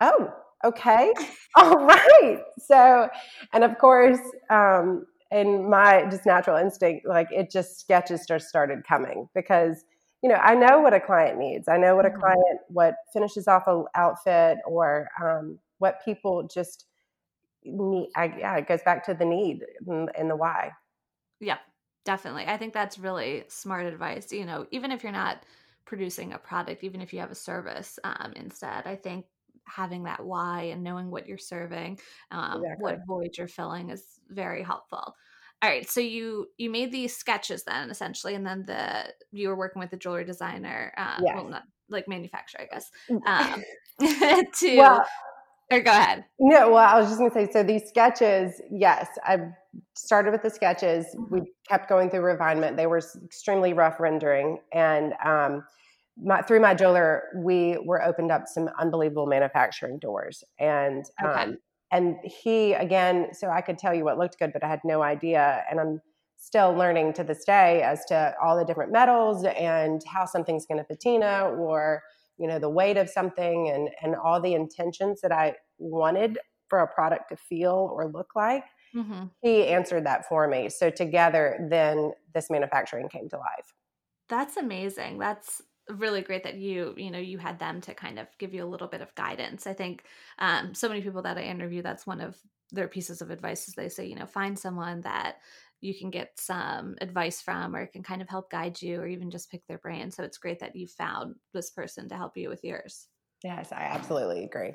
oh, 0.00 0.28
okay, 0.64 1.12
all 1.56 1.84
right. 1.84 2.38
So, 2.58 3.08
and 3.52 3.64
of 3.64 3.76
course, 3.78 4.20
um, 4.50 5.04
and 5.30 5.68
my 5.68 6.06
just 6.10 6.26
natural 6.26 6.56
instinct, 6.56 7.06
like 7.06 7.28
it 7.30 7.50
just 7.50 7.78
sketches 7.78 8.26
just 8.26 8.48
started 8.48 8.84
coming 8.86 9.28
because 9.34 9.84
you 10.22 10.28
know 10.28 10.36
I 10.36 10.54
know 10.54 10.80
what 10.80 10.94
a 10.94 11.00
client 11.00 11.38
needs. 11.38 11.68
I 11.68 11.76
know 11.76 11.96
what 11.96 12.06
a 12.06 12.10
mm-hmm. 12.10 12.20
client 12.20 12.60
what 12.68 12.96
finishes 13.12 13.48
off 13.48 13.66
a 13.66 13.84
outfit 13.94 14.58
or 14.66 15.08
um, 15.22 15.58
what 15.78 16.04
people 16.04 16.48
just 16.52 16.86
need. 17.64 18.08
I, 18.16 18.34
yeah, 18.38 18.56
it 18.56 18.68
goes 18.68 18.82
back 18.82 19.04
to 19.06 19.14
the 19.14 19.24
need 19.24 19.64
and, 19.86 20.10
and 20.16 20.30
the 20.30 20.36
why. 20.36 20.72
Yeah, 21.40 21.58
definitely. 22.04 22.46
I 22.46 22.56
think 22.56 22.74
that's 22.74 22.98
really 22.98 23.44
smart 23.48 23.86
advice. 23.86 24.32
You 24.32 24.44
know, 24.44 24.66
even 24.70 24.90
if 24.90 25.02
you're 25.02 25.12
not 25.12 25.42
producing 25.84 26.32
a 26.32 26.38
product, 26.38 26.84
even 26.84 27.00
if 27.00 27.12
you 27.12 27.20
have 27.20 27.30
a 27.30 27.36
service 27.36 27.98
um, 28.04 28.32
instead, 28.36 28.86
I 28.86 28.96
think 28.96 29.26
having 29.74 30.04
that 30.04 30.24
why 30.24 30.62
and 30.72 30.82
knowing 30.82 31.10
what 31.10 31.26
you're 31.26 31.38
serving 31.38 31.98
um, 32.30 32.62
exactly. 32.62 32.82
what 32.82 32.98
void 33.06 33.30
you're 33.36 33.48
filling 33.48 33.90
is 33.90 34.04
very 34.28 34.62
helpful 34.62 35.14
all 35.62 35.70
right 35.70 35.88
so 35.88 36.00
you 36.00 36.46
you 36.58 36.70
made 36.70 36.92
these 36.92 37.16
sketches 37.16 37.64
then 37.64 37.90
essentially 37.90 38.34
and 38.34 38.46
then 38.46 38.64
the 38.66 39.04
you 39.32 39.48
were 39.48 39.56
working 39.56 39.80
with 39.80 39.90
the 39.90 39.96
jewelry 39.96 40.24
designer 40.24 40.92
uh 40.96 41.18
yes. 41.22 41.34
well 41.34 41.48
not 41.48 41.62
like 41.88 42.08
manufacturer 42.08 42.62
i 42.62 42.66
guess 42.66 42.90
mm. 43.10 43.20
um 43.26 43.62
to 44.54 44.76
well, 44.76 45.06
or 45.70 45.80
go 45.80 45.90
ahead 45.90 46.24
no 46.38 46.70
well 46.70 46.78
i 46.78 46.98
was 46.98 47.08
just 47.08 47.18
going 47.18 47.30
to 47.30 47.34
say 47.34 47.52
so 47.52 47.62
these 47.62 47.88
sketches 47.88 48.60
yes 48.70 49.08
i 49.24 49.38
started 49.94 50.32
with 50.32 50.42
the 50.42 50.50
sketches 50.50 51.06
mm-hmm. 51.14 51.34
we 51.34 51.52
kept 51.68 51.88
going 51.88 52.10
through 52.10 52.20
refinement 52.20 52.76
they 52.76 52.86
were 52.86 53.02
extremely 53.24 53.72
rough 53.72 54.00
rendering 54.00 54.58
and 54.72 55.12
um 55.24 55.62
my, 56.22 56.42
through 56.42 56.60
my 56.60 56.74
jeweler, 56.74 57.24
we 57.36 57.78
were 57.84 58.02
opened 58.02 58.30
up 58.30 58.42
some 58.46 58.68
unbelievable 58.78 59.26
manufacturing 59.26 59.98
doors, 59.98 60.44
and 60.58 61.04
okay. 61.22 61.42
um, 61.42 61.58
and 61.90 62.16
he 62.24 62.72
again, 62.72 63.28
so 63.32 63.48
I 63.48 63.60
could 63.60 63.78
tell 63.78 63.94
you 63.94 64.04
what 64.04 64.18
looked 64.18 64.38
good, 64.38 64.52
but 64.52 64.62
I 64.62 64.68
had 64.68 64.80
no 64.84 65.02
idea, 65.02 65.64
and 65.70 65.80
I'm 65.80 66.00
still 66.36 66.72
learning 66.72 67.12
to 67.12 67.24
this 67.24 67.44
day 67.44 67.82
as 67.82 68.04
to 68.06 68.34
all 68.42 68.56
the 68.56 68.64
different 68.64 68.90
metals 68.90 69.44
and 69.44 70.00
how 70.06 70.24
something's 70.24 70.64
going 70.64 70.78
to 70.78 70.84
patina 70.84 71.50
or 71.58 72.02
you 72.38 72.48
know 72.48 72.58
the 72.58 72.70
weight 72.70 72.96
of 72.96 73.08
something 73.08 73.68
and 73.68 73.90
and 74.02 74.16
all 74.16 74.40
the 74.40 74.54
intentions 74.54 75.20
that 75.20 75.32
I 75.32 75.54
wanted 75.78 76.38
for 76.68 76.78
a 76.80 76.86
product 76.86 77.28
to 77.30 77.36
feel 77.36 77.90
or 77.92 78.10
look 78.10 78.30
like. 78.34 78.64
Mm-hmm. 78.94 79.24
He 79.42 79.66
answered 79.66 80.06
that 80.06 80.26
for 80.28 80.48
me. 80.48 80.68
So 80.68 80.88
together, 80.90 81.66
then 81.70 82.12
this 82.34 82.48
manufacturing 82.50 83.08
came 83.08 83.28
to 83.28 83.36
life. 83.36 83.74
That's 84.28 84.56
amazing. 84.56 85.18
That's 85.18 85.60
really 85.98 86.22
great 86.22 86.42
that 86.44 86.56
you 86.56 86.94
you 86.96 87.10
know 87.10 87.18
you 87.18 87.38
had 87.38 87.58
them 87.58 87.80
to 87.82 87.94
kind 87.94 88.18
of 88.18 88.26
give 88.38 88.54
you 88.54 88.64
a 88.64 88.68
little 88.68 88.88
bit 88.88 89.00
of 89.00 89.14
guidance. 89.14 89.66
I 89.66 89.72
think 89.72 90.04
um, 90.38 90.74
so 90.74 90.88
many 90.88 91.00
people 91.00 91.22
that 91.22 91.38
i 91.38 91.42
interview 91.42 91.82
that's 91.82 92.06
one 92.06 92.20
of 92.20 92.36
their 92.72 92.88
pieces 92.88 93.20
of 93.20 93.30
advice 93.30 93.66
is 93.66 93.74
they 93.74 93.88
say 93.88 94.06
you 94.06 94.14
know 94.14 94.26
find 94.26 94.58
someone 94.58 95.00
that 95.00 95.36
you 95.80 95.98
can 95.98 96.10
get 96.10 96.38
some 96.38 96.94
advice 97.00 97.40
from 97.40 97.74
or 97.74 97.86
can 97.86 98.02
kind 98.02 98.20
of 98.20 98.28
help 98.28 98.50
guide 98.50 98.80
you 98.82 99.00
or 99.00 99.06
even 99.06 99.30
just 99.30 99.50
pick 99.50 99.66
their 99.66 99.78
brain. 99.78 100.10
So 100.10 100.22
it's 100.22 100.38
great 100.38 100.60
that 100.60 100.76
you 100.76 100.86
found 100.86 101.36
this 101.54 101.70
person 101.70 102.08
to 102.10 102.16
help 102.16 102.36
you 102.36 102.48
with 102.48 102.62
yours. 102.64 103.08
Yes 103.42 103.72
i 103.72 103.82
absolutely 103.82 104.44
agree 104.44 104.74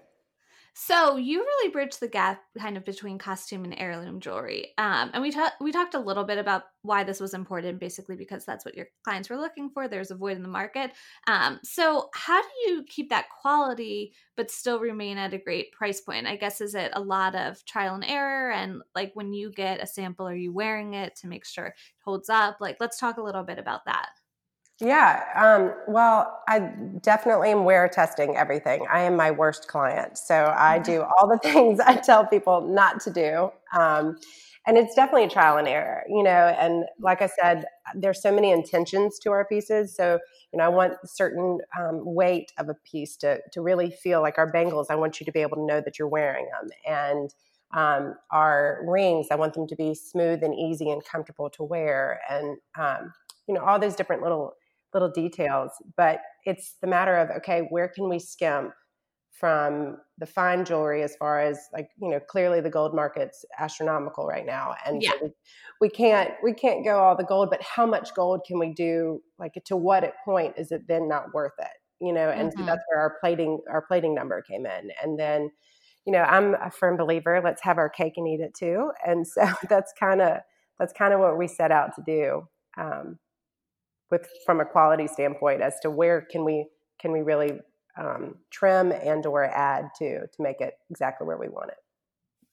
so 0.78 1.16
you 1.16 1.40
really 1.40 1.72
bridged 1.72 2.02
the 2.02 2.08
gap 2.10 2.42
kind 2.60 2.76
of 2.76 2.84
between 2.84 3.18
costume 3.18 3.64
and 3.64 3.74
heirloom 3.78 4.20
jewelry. 4.20 4.74
Um, 4.78 5.10
and 5.14 5.22
we 5.22 5.32
talked 5.32 5.54
we 5.62 5.72
talked 5.72 5.94
a 5.94 6.00
little 6.00 6.26
bit 6.26 6.38
about 6.38 6.64
why 6.82 7.06
this 7.06 7.22
was 7.22 7.34
important, 7.34 7.80
basically 7.80 8.18
because 8.18 8.44
that's 8.44 8.66
what 8.66 8.76
your 8.76 8.88
clients 9.06 9.30
were 9.30 9.38
looking 9.38 9.70
for. 9.70 9.88
There's 9.88 10.12
a 10.12 10.16
void 10.16 10.36
in 10.36 10.44
the 10.44 10.50
market. 10.50 10.92
Um, 11.28 11.62
so 11.64 12.10
how 12.14 12.42
do 12.42 12.48
you 12.66 12.84
keep 12.90 13.10
that 13.10 13.30
quality 13.42 14.12
but 14.36 14.52
still 14.52 14.82
remain 14.82 15.18
at 15.18 15.34
a 15.34 15.38
great 15.38 15.72
price 15.72 16.02
point? 16.02 16.28
I 16.28 16.36
guess 16.36 16.60
is 16.60 16.76
it 16.76 16.92
a 16.94 17.00
lot 17.00 17.36
of 17.36 17.64
trial 17.64 17.96
and 17.96 18.04
error 18.04 18.52
and 18.52 18.82
like 18.94 19.12
when 19.14 19.32
you 19.32 19.52
get 19.52 19.82
a 19.82 19.88
sample, 19.88 20.28
are 20.28 20.36
you 20.36 20.52
wearing 20.52 20.94
it 20.94 21.16
to 21.22 21.28
make 21.28 21.46
sure 21.46 21.68
it 21.68 21.74
holds 22.04 22.28
up? 22.30 22.58
Like 22.60 22.78
let's 22.82 23.00
talk 23.00 23.16
a 23.16 23.24
little 23.24 23.44
bit 23.44 23.60
about 23.60 23.86
that. 23.86 24.10
Yeah. 24.82 25.24
Um, 25.36 25.74
well, 25.88 26.42
I 26.50 26.60
definitely 27.02 27.50
am 27.52 27.64
wear 27.64 27.88
testing 27.88 28.36
everything. 28.36 28.86
I 28.92 29.02
am 29.02 29.16
my 29.16 29.32
worst 29.32 29.68
client. 29.70 30.18
So 30.18 30.54
I 30.56 30.80
do 30.80 31.02
all 31.04 31.30
the 31.30 31.38
things 31.44 31.80
I 31.80 31.96
tell 31.96 32.26
people 32.26 32.68
not 32.68 33.00
to 33.02 33.12
do. 33.12 33.50
Um, 33.78 34.18
and 34.68 34.78
it's 34.78 34.96
definitely 34.96 35.26
a 35.26 35.30
trial 35.30 35.58
and 35.58 35.68
error, 35.68 36.04
you 36.10 36.24
know. 36.24 36.30
And 36.60 36.86
like 37.00 37.22
I 37.22 37.28
said, 37.40 37.66
there's 37.94 38.22
so 38.22 38.34
many 38.34 38.52
intentions 38.52 39.20
to 39.20 39.32
our 39.32 39.46
pieces. 39.46 39.96
So, 39.96 40.20
you 40.52 40.58
know, 40.58 40.66
I 40.66 40.70
want 40.70 40.94
certain 41.06 41.60
um, 41.80 42.02
weight 42.04 42.52
of 42.58 42.68
a 42.68 42.74
piece 42.74 43.16
to, 43.18 43.40
to 43.54 43.62
really 43.62 43.92
feel 43.92 44.22
like 44.22 44.38
our 44.40 44.52
bangles. 44.52 44.88
I 44.90 44.96
want 44.96 45.20
you 45.22 45.26
to 45.26 45.32
be 45.32 45.42
able 45.42 45.56
to 45.58 45.66
know 45.66 45.82
that 45.82 46.00
you're 46.00 46.08
wearing 46.08 46.48
them. 46.52 46.70
And 46.86 47.34
um, 47.74 48.16
our 48.32 48.84
rings, 48.88 49.28
I 49.32 49.36
want 49.36 49.54
them 49.54 49.68
to 49.68 49.76
be 49.76 49.94
smooth 49.94 50.44
and 50.44 50.54
easy 50.56 50.90
and 50.90 51.04
comfortable 51.06 51.50
to 51.52 51.64
wear. 51.64 52.20
And, 52.30 52.58
um, 52.78 53.14
you 53.48 53.54
know, 53.54 53.62
all 53.64 53.80
those 53.80 53.96
different 53.96 54.24
little 54.24 54.54
little 54.96 55.12
details, 55.12 55.72
but 55.96 56.22
it's 56.46 56.76
the 56.82 56.88
matter 56.88 57.16
of 57.16 57.30
okay, 57.38 57.68
where 57.70 57.88
can 57.88 58.10
we 58.10 58.18
skimp 58.18 58.72
from 59.40 59.98
the 60.18 60.26
fine 60.26 60.64
jewelry 60.64 61.04
as 61.04 61.16
far 61.18 61.42
as 61.42 61.60
like 61.74 61.90
you 62.02 62.10
know 62.10 62.20
clearly 62.22 62.62
the 62.62 62.70
gold 62.70 62.96
market's 62.96 63.44
astronomical 63.60 64.26
right 64.26 64.46
now 64.46 64.74
and 64.86 65.04
yeah. 65.04 65.12
we, 65.22 65.30
we, 65.82 65.90
can't 65.90 66.32
we 66.42 66.54
can't 66.54 66.86
go 66.86 66.98
all 66.98 67.18
the 67.18 67.24
gold 67.24 67.50
but 67.50 67.62
how 67.62 67.86
much 67.86 68.16
gold 68.16 68.42
can 68.48 68.58
we 68.58 68.74
do 68.74 69.22
like 69.38 69.52
to 69.66 69.76
what 69.76 70.10
point 70.24 70.54
is 70.58 70.72
it 70.72 70.88
then 70.88 71.10
not 71.10 71.34
worth 71.34 71.52
it 71.60 71.68
you 72.00 72.14
know 72.14 72.30
and 72.30 72.50
mm-hmm. 72.50 72.62
so 72.62 72.66
that's 72.66 72.82
where 72.88 73.02
our 73.02 73.18
plating 73.20 73.60
our 73.70 73.82
plating 73.82 74.16
number 74.16 74.42
came 74.42 74.66
in 74.66 74.90
and 75.04 75.20
then 75.20 75.52
you 76.06 76.14
know 76.14 76.22
i'm 76.22 76.56
a 76.64 76.72
firm 76.72 76.96
believer 76.96 77.42
let's 77.44 77.62
have 77.62 77.78
our 77.78 77.90
cake 77.90 78.14
and 78.16 78.30
eat 78.30 78.40
it 78.40 78.54
too 78.54 78.90
and 79.06 79.28
so 79.28 79.46
that's 79.70 79.92
kind 80.00 80.22
of 80.22 80.38
that's 80.80 80.94
kind 80.94 81.14
of 81.14 81.20
what 81.20 81.38
we 81.38 81.48
set 81.48 81.72
out 81.72 81.94
to 81.94 82.02
do 82.06 82.48
um, 82.78 83.18
with 84.12 84.28
from 84.46 84.60
a 84.60 84.66
quality 84.66 85.08
standpoint 85.08 85.62
as 85.62 85.80
to 85.82 85.90
where 85.90 86.22
can 86.22 86.46
we 86.46 86.68
can 87.00 87.12
we 87.12 87.22
really 87.22 87.60
um, 87.98 88.36
trim 88.50 88.92
and 88.92 89.26
or 89.26 89.46
add 89.46 89.90
to 89.98 90.22
to 90.22 90.38
make 90.40 90.62
it 90.62 90.76
exactly 90.90 91.26
where 91.26 91.38
we 91.38 91.48
want 91.48 91.70
it. 91.70 91.78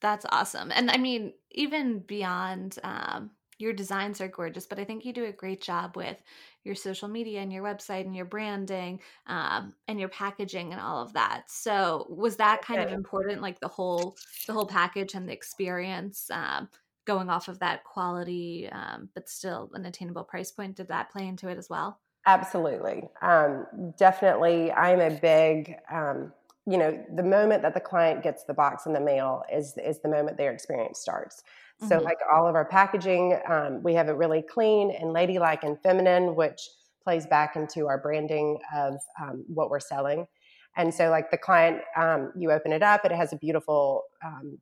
That's 0.00 0.26
awesome. 0.30 0.73
And 0.75 0.90
i 0.90 0.97
mean 0.97 1.32
even 1.50 2.00
beyond 2.00 2.78
um, 2.82 3.30
your 3.59 3.73
designs 3.73 4.21
are 4.21 4.28
gorgeous 4.28 4.66
but 4.66 4.78
i 4.78 4.85
think 4.85 5.04
you 5.04 5.12
do 5.12 5.26
a 5.26 5.32
great 5.32 5.62
job 5.62 5.97
with 5.97 6.21
your 6.64 6.75
social 6.75 7.09
media 7.09 7.40
and 7.40 7.52
your 7.52 7.64
website 7.64 8.04
and 8.04 8.14
your 8.14 8.25
branding 8.25 9.00
um, 9.26 9.75
and 9.88 9.99
your 9.99 10.09
packaging 10.09 10.73
and 10.73 10.80
all 10.80 11.02
of 11.02 11.12
that. 11.14 11.44
So 11.49 12.06
was 12.09 12.37
that 12.37 12.62
kind 12.62 12.80
of 12.80 12.92
important 12.92 13.42
like 13.42 13.59
the 13.61 13.68
whole 13.68 14.16
the 14.47 14.52
whole 14.52 14.66
package 14.66 15.14
and 15.14 15.28
the 15.28 15.32
experience 15.32 16.30
um, 16.30 16.68
going 17.04 17.28
off 17.28 17.49
of 17.49 17.59
that 17.61 17.85
quality, 17.85 18.68
um, 18.71 19.09
but 19.14 19.28
still 19.28 19.71
an 19.75 19.85
attainable 19.87 20.25
price 20.25 20.50
point. 20.50 20.76
Did 20.76 20.88
that 20.88 21.11
play 21.11 21.26
into 21.26 21.49
it 21.49 21.59
as 21.59 21.68
well? 21.68 22.00
Absolutely. 22.26 23.04
Um, 23.21 23.66
definitely. 23.99 24.71
I'm 24.73 25.00
a 25.00 25.11
big, 25.11 25.75
um, 25.90 26.32
you 26.66 26.78
know, 26.78 27.04
the 27.16 27.23
moment 27.23 27.62
that 27.62 27.75
the 27.75 27.80
client 27.80 28.23
gets 28.23 28.44
the 28.44 28.54
box 28.54 28.87
in 28.87 28.92
the 28.92 29.00
mail 29.00 29.42
is, 29.52 29.75
is 29.85 30.00
the 30.00 30.09
moment 30.09 30.37
their 30.37 30.52
experience 30.52 31.00
starts. 31.00 31.42
So, 31.80 31.97
mm-hmm. 31.97 32.04
like 32.04 32.18
all 32.32 32.47
of 32.47 32.54
our 32.54 32.64
packaging, 32.64 33.40
um, 33.49 33.82
we 33.82 33.94
have 33.94 34.09
it 34.09 34.12
really 34.12 34.42
clean 34.42 34.92
and 34.92 35.12
ladylike 35.12 35.64
and 35.64 35.76
feminine, 35.82 36.37
which 36.37 36.61
plays 37.02 37.26
back 37.26 37.56
into 37.56 37.88
our 37.88 37.99
branding 37.99 38.59
of 38.73 38.94
um, 39.21 39.44
what 39.49 39.68
we're 39.68 39.80
selling. 39.80 40.28
And 40.76 40.92
so, 40.92 41.10
like 41.10 41.30
the 41.30 41.38
client, 41.38 41.80
um, 41.96 42.32
you 42.36 42.50
open 42.50 42.72
it 42.72 42.82
up, 42.82 43.04
it 43.04 43.12
has 43.12 43.32
a 43.32 43.36
beautiful 43.36 44.04
um, 44.24 44.58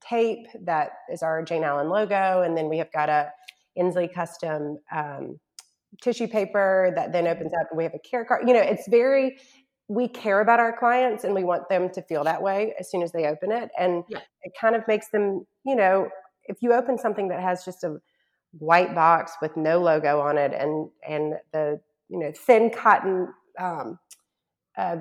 tape 0.00 0.46
that 0.62 0.92
is 1.12 1.22
our 1.22 1.42
Jane 1.42 1.64
Allen 1.64 1.88
logo, 1.88 2.42
and 2.42 2.56
then 2.56 2.68
we 2.68 2.78
have 2.78 2.90
got 2.92 3.08
a 3.08 3.30
Inslee 3.78 4.12
custom 4.12 4.78
um, 4.94 5.38
tissue 6.02 6.26
paper 6.26 6.92
that 6.96 7.12
then 7.12 7.26
opens 7.26 7.52
up, 7.52 7.66
and 7.70 7.76
we 7.76 7.84
have 7.84 7.94
a 7.94 7.98
care 7.98 8.24
card. 8.24 8.48
You 8.48 8.54
know, 8.54 8.60
it's 8.60 8.88
very 8.88 9.38
we 9.88 10.06
care 10.06 10.40
about 10.40 10.60
our 10.60 10.76
clients, 10.76 11.24
and 11.24 11.34
we 11.34 11.44
want 11.44 11.68
them 11.68 11.90
to 11.90 12.02
feel 12.02 12.24
that 12.24 12.40
way 12.40 12.74
as 12.78 12.90
soon 12.90 13.02
as 13.02 13.12
they 13.12 13.26
open 13.26 13.52
it, 13.52 13.70
and 13.78 14.04
yeah. 14.08 14.20
it 14.42 14.52
kind 14.58 14.74
of 14.74 14.86
makes 14.88 15.08
them, 15.08 15.46
you 15.64 15.76
know, 15.76 16.08
if 16.44 16.62
you 16.62 16.72
open 16.72 16.96
something 16.96 17.28
that 17.28 17.40
has 17.40 17.64
just 17.64 17.84
a 17.84 18.00
white 18.52 18.94
box 18.94 19.32
with 19.42 19.56
no 19.56 19.78
logo 19.78 20.20
on 20.20 20.38
it, 20.38 20.52
and 20.54 20.88
and 21.06 21.34
the 21.52 21.80
you 22.08 22.18
know 22.18 22.32
thin 22.34 22.70
cotton 22.70 23.28
um, 23.58 23.98
uh, 24.76 24.96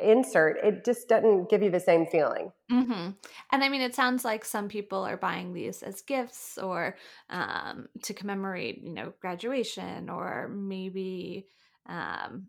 insert, 0.00 0.58
it 0.64 0.84
just 0.84 1.08
doesn't 1.08 1.50
give 1.50 1.62
you 1.62 1.70
the 1.70 1.80
same 1.80 2.06
feeling. 2.06 2.52
Mm-hmm. 2.70 3.10
And 3.52 3.64
I 3.64 3.68
mean, 3.68 3.80
it 3.80 3.94
sounds 3.94 4.24
like 4.24 4.44
some 4.44 4.68
people 4.68 5.02
are 5.04 5.16
buying 5.16 5.52
these 5.52 5.82
as 5.82 6.02
gifts 6.02 6.58
or 6.58 6.96
um, 7.30 7.88
to 8.02 8.14
commemorate, 8.14 8.82
you 8.82 8.92
know, 8.92 9.12
graduation 9.20 10.08
or 10.08 10.48
maybe 10.48 11.46
um, 11.86 12.46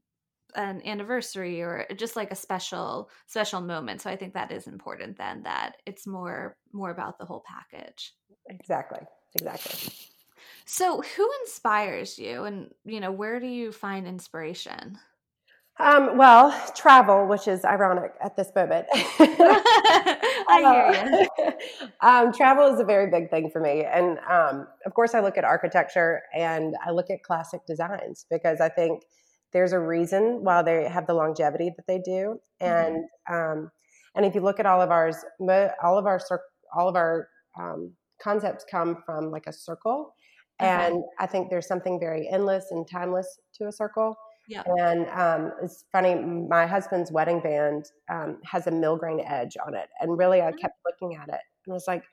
an 0.55 0.81
anniversary 0.85 1.61
or 1.61 1.85
just 1.97 2.15
like 2.15 2.31
a 2.31 2.35
special 2.35 3.09
special 3.27 3.61
moment. 3.61 4.01
So 4.01 4.09
I 4.09 4.15
think 4.15 4.33
that 4.33 4.51
is 4.51 4.67
important. 4.67 5.17
Then 5.17 5.43
that 5.43 5.77
it's 5.85 6.07
more 6.07 6.57
more 6.71 6.91
about 6.91 7.19
the 7.19 7.25
whole 7.25 7.43
package. 7.45 8.13
Exactly. 8.49 8.99
Exactly. 9.35 9.91
So, 10.65 11.01
who 11.01 11.29
inspires 11.43 12.17
you, 12.17 12.43
and 12.43 12.71
you 12.85 12.99
know, 12.99 13.11
where 13.11 13.39
do 13.39 13.47
you 13.47 13.71
find 13.71 14.07
inspiration? 14.07 14.97
Um, 15.77 16.17
well, 16.17 16.57
travel, 16.73 17.27
which 17.27 17.49
is 17.49 17.65
ironic 17.65 18.13
at 18.23 18.37
this 18.37 18.49
moment. 18.55 18.85
I 18.93 21.01
hear 21.03 21.27
you. 21.37 21.51
um, 22.01 22.31
travel 22.31 22.73
is 22.73 22.79
a 22.79 22.85
very 22.85 23.11
big 23.11 23.29
thing 23.29 23.49
for 23.49 23.59
me. 23.59 23.83
And 23.83 24.17
um, 24.29 24.67
of 24.85 24.93
course, 24.93 25.13
I 25.13 25.19
look 25.19 25.37
at 25.37 25.43
architecture 25.43 26.21
and 26.33 26.75
I 26.85 26.91
look 26.91 27.09
at 27.09 27.23
classic 27.23 27.65
designs 27.67 28.25
because 28.29 28.61
I 28.61 28.69
think 28.69 29.03
there's 29.51 29.73
a 29.73 29.79
reason 29.79 30.43
why 30.43 30.61
they 30.61 30.87
have 30.87 31.07
the 31.07 31.13
longevity 31.13 31.73
that 31.75 31.87
they 31.87 31.99
do. 31.99 32.39
Mm-hmm. 32.61 32.65
And 32.65 33.03
mm-hmm. 33.29 33.65
and 34.15 34.25
if 34.25 34.33
you 34.33 34.39
look 34.41 34.61
at 34.61 34.65
all 34.65 34.81
of 34.81 34.91
ours, 34.91 35.17
all 35.83 35.97
of 35.97 36.05
our 36.05 36.21
all 36.73 36.87
of 36.87 36.95
our 36.95 37.27
um, 37.59 37.91
concepts 38.21 38.63
come 38.69 39.03
from 39.05 39.29
like 39.29 39.47
a 39.47 39.53
circle. 39.53 40.15
Mm-hmm. 40.61 40.93
And 40.93 41.03
I 41.19 41.25
think 41.25 41.49
there's 41.49 41.67
something 41.67 41.99
very 41.99 42.29
endless 42.29 42.67
and 42.71 42.89
timeless 42.89 43.27
to 43.55 43.67
a 43.67 43.73
circle. 43.73 44.15
Yeah. 44.47 44.63
And 44.65 45.07
um, 45.09 45.51
it's 45.63 45.85
funny, 45.91 46.15
my 46.15 46.65
husband's 46.65 47.11
wedding 47.11 47.39
band 47.39 47.85
um, 48.09 48.39
has 48.45 48.67
a 48.67 48.71
milgrain 48.71 49.23
edge 49.29 49.57
on 49.65 49.75
it. 49.75 49.89
And 49.99 50.17
really, 50.17 50.41
I 50.41 50.51
mm. 50.51 50.59
kept 50.59 50.75
looking 50.85 51.17
at 51.17 51.27
it 51.29 51.41
and 51.65 51.71
I 51.71 51.73
was 51.73 51.85
like, 51.87 52.03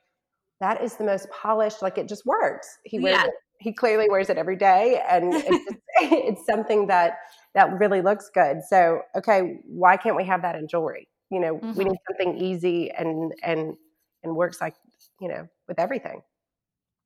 that 0.59 0.81
is 0.81 0.95
the 0.95 1.03
most 1.03 1.29
polished, 1.29 1.81
like 1.81 1.97
it 1.97 2.07
just 2.07 2.25
works. 2.25 2.67
He 2.85 2.99
wears 2.99 3.17
yeah. 3.17 3.25
it, 3.25 3.33
he 3.59 3.73
clearly 3.73 4.07
wears 4.09 4.29
it 4.29 4.37
every 4.37 4.55
day. 4.55 5.01
And 5.07 5.33
it's, 5.33 5.47
just, 5.47 5.77
it's 6.01 6.45
something 6.45 6.87
that, 6.87 7.17
that 7.53 7.79
really 7.79 8.01
looks 8.01 8.29
good. 8.33 8.57
So, 8.67 9.01
okay, 9.15 9.57
why 9.65 9.97
can't 9.97 10.15
we 10.15 10.25
have 10.25 10.41
that 10.41 10.55
in 10.55 10.67
jewelry? 10.67 11.07
You 11.29 11.39
know, 11.39 11.55
mm-hmm. 11.55 11.73
we 11.73 11.85
need 11.85 11.97
something 12.07 12.37
easy 12.37 12.91
and, 12.91 13.31
and, 13.43 13.75
and 14.23 14.35
works 14.35 14.61
like, 14.61 14.75
you 15.19 15.27
know, 15.27 15.47
with 15.67 15.79
everything. 15.79 16.21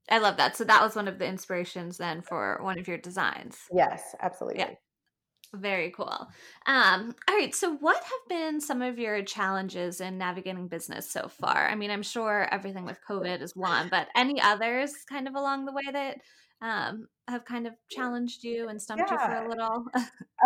I 0.10 0.20
love 0.20 0.38
that. 0.38 0.56
So 0.56 0.64
that 0.64 0.82
was 0.82 0.96
one 0.96 1.08
of 1.08 1.20
the 1.20 1.26
inspirations 1.26 1.98
then 1.98 2.22
for 2.22 2.60
one 2.62 2.80
of 2.80 2.88
your 2.88 2.98
designs. 2.98 3.58
Yes, 3.74 4.16
absolutely. 4.22 4.60
Yeah. 4.60 4.70
Very 5.54 5.92
cool. 5.92 6.28
Um, 6.66 7.16
all 7.28 7.36
right. 7.36 7.56
So, 7.56 7.76
what 7.78 7.98
have 7.98 8.28
been 8.30 8.60
some 8.60 8.82
of 8.82 9.00
your 9.00 9.24
challenges 9.24 10.02
in 10.02 10.18
navigating 10.18 10.68
business 10.68 11.10
so 11.10 11.30
far? 11.30 11.70
I 11.70 11.76
mean, 11.76 11.90
I'm 11.90 12.04
sure 12.04 12.48
everything 12.52 12.86
with 12.86 13.00
COVID 13.10 13.42
is 13.42 13.56
one, 13.56 13.88
but 13.90 14.08
any 14.16 14.42
others 14.42 14.92
kind 15.10 15.28
of 15.28 15.36
along 15.36 15.66
the 15.66 15.72
way 15.72 15.84
that 15.94 16.18
um, 16.62 17.08
have 17.28 17.46
kind 17.46 17.68
of 17.68 17.74
challenged 17.90 18.44
you 18.44 18.68
and 18.70 18.82
stumped 18.82 19.10
yeah. 19.10 19.14
you 19.14 19.38
for 19.38 19.46
a 19.46 19.50
little? 19.50 19.86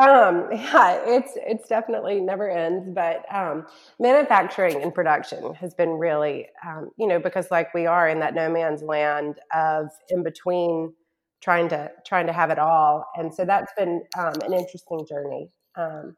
um, 0.02 0.50
yeah, 0.52 1.02
it's 1.06 1.32
it's 1.36 1.68
definitely 1.68 2.20
never 2.20 2.50
ends. 2.50 2.88
But 2.94 3.24
um, 3.34 3.66
manufacturing 4.00 4.82
and 4.84 4.94
production 4.94 5.54
has 5.56 5.74
been 5.74 5.92
really, 5.92 6.48
um, 6.66 6.92
you 6.98 7.08
know, 7.08 7.20
because 7.20 7.50
like 7.50 7.74
we 7.74 7.86
are 7.88 8.08
in 8.08 8.20
that 8.20 8.36
no 8.36 8.50
man's 8.52 8.84
land 8.84 9.40
of 9.54 9.90
in 10.10 10.24
between 10.24 10.94
trying 11.42 11.70
to 11.70 11.92
trying 12.06 12.28
to 12.28 12.34
have 12.34 12.50
it 12.50 12.60
all. 12.60 13.06
And 13.16 13.34
so 13.34 13.46
that's 13.46 13.72
been 13.78 14.04
um, 14.18 14.34
an 14.46 14.54
interesting 14.54 15.06
journey. 15.08 15.50
Um, 15.76 16.16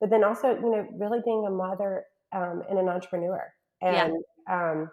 but 0.00 0.10
then 0.10 0.24
also, 0.24 0.48
you 0.48 0.70
know, 0.70 0.86
really 0.98 1.20
being 1.24 1.44
a 1.46 1.50
mother 1.50 2.04
um, 2.34 2.62
and 2.68 2.78
an 2.78 2.88
entrepreneur. 2.88 3.52
And 3.80 4.14
yeah. 4.48 4.70
Um, 4.70 4.90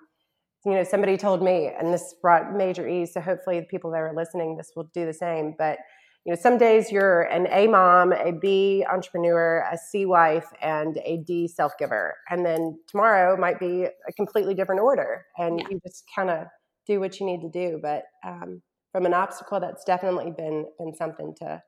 you 0.65 0.73
know, 0.73 0.83
somebody 0.83 1.15
told 1.15 1.41
me, 1.41 1.71
and 1.79 1.93
this 1.93 2.15
brought 2.21 2.53
major 2.53 2.87
ease. 2.87 3.13
So 3.13 3.21
hopefully, 3.21 3.59
the 3.61 3.65
people 3.65 3.91
that 3.91 3.99
are 4.01 4.13
listening, 4.13 4.57
this 4.57 4.71
will 4.75 4.89
do 4.93 5.05
the 5.05 5.13
same. 5.13 5.55
But 5.57 5.79
you 6.25 6.33
know, 6.33 6.39
some 6.39 6.57
days 6.57 6.91
you're 6.91 7.21
an 7.23 7.47
A 7.49 7.67
mom, 7.67 8.11
a 8.11 8.33
B 8.33 8.85
entrepreneur, 8.91 9.65
a 9.71 9.77
C 9.77 10.05
wife, 10.05 10.47
and 10.61 10.99
a 11.05 11.23
D 11.25 11.47
self 11.47 11.71
giver, 11.79 12.15
and 12.29 12.45
then 12.45 12.77
tomorrow 12.87 13.37
might 13.37 13.59
be 13.59 13.85
a 13.85 14.13
completely 14.17 14.53
different 14.53 14.81
order, 14.81 15.25
and 15.37 15.59
yeah. 15.59 15.67
you 15.71 15.79
just 15.87 16.03
kind 16.13 16.29
of 16.29 16.47
do 16.85 16.99
what 16.99 17.19
you 17.19 17.25
need 17.25 17.41
to 17.41 17.49
do. 17.49 17.79
But 17.81 18.03
um, 18.25 18.61
from 18.91 19.05
an 19.05 19.13
obstacle, 19.13 19.59
that's 19.59 19.83
definitely 19.83 20.31
been 20.31 20.65
been 20.77 20.93
something 20.95 21.33
to 21.39 21.61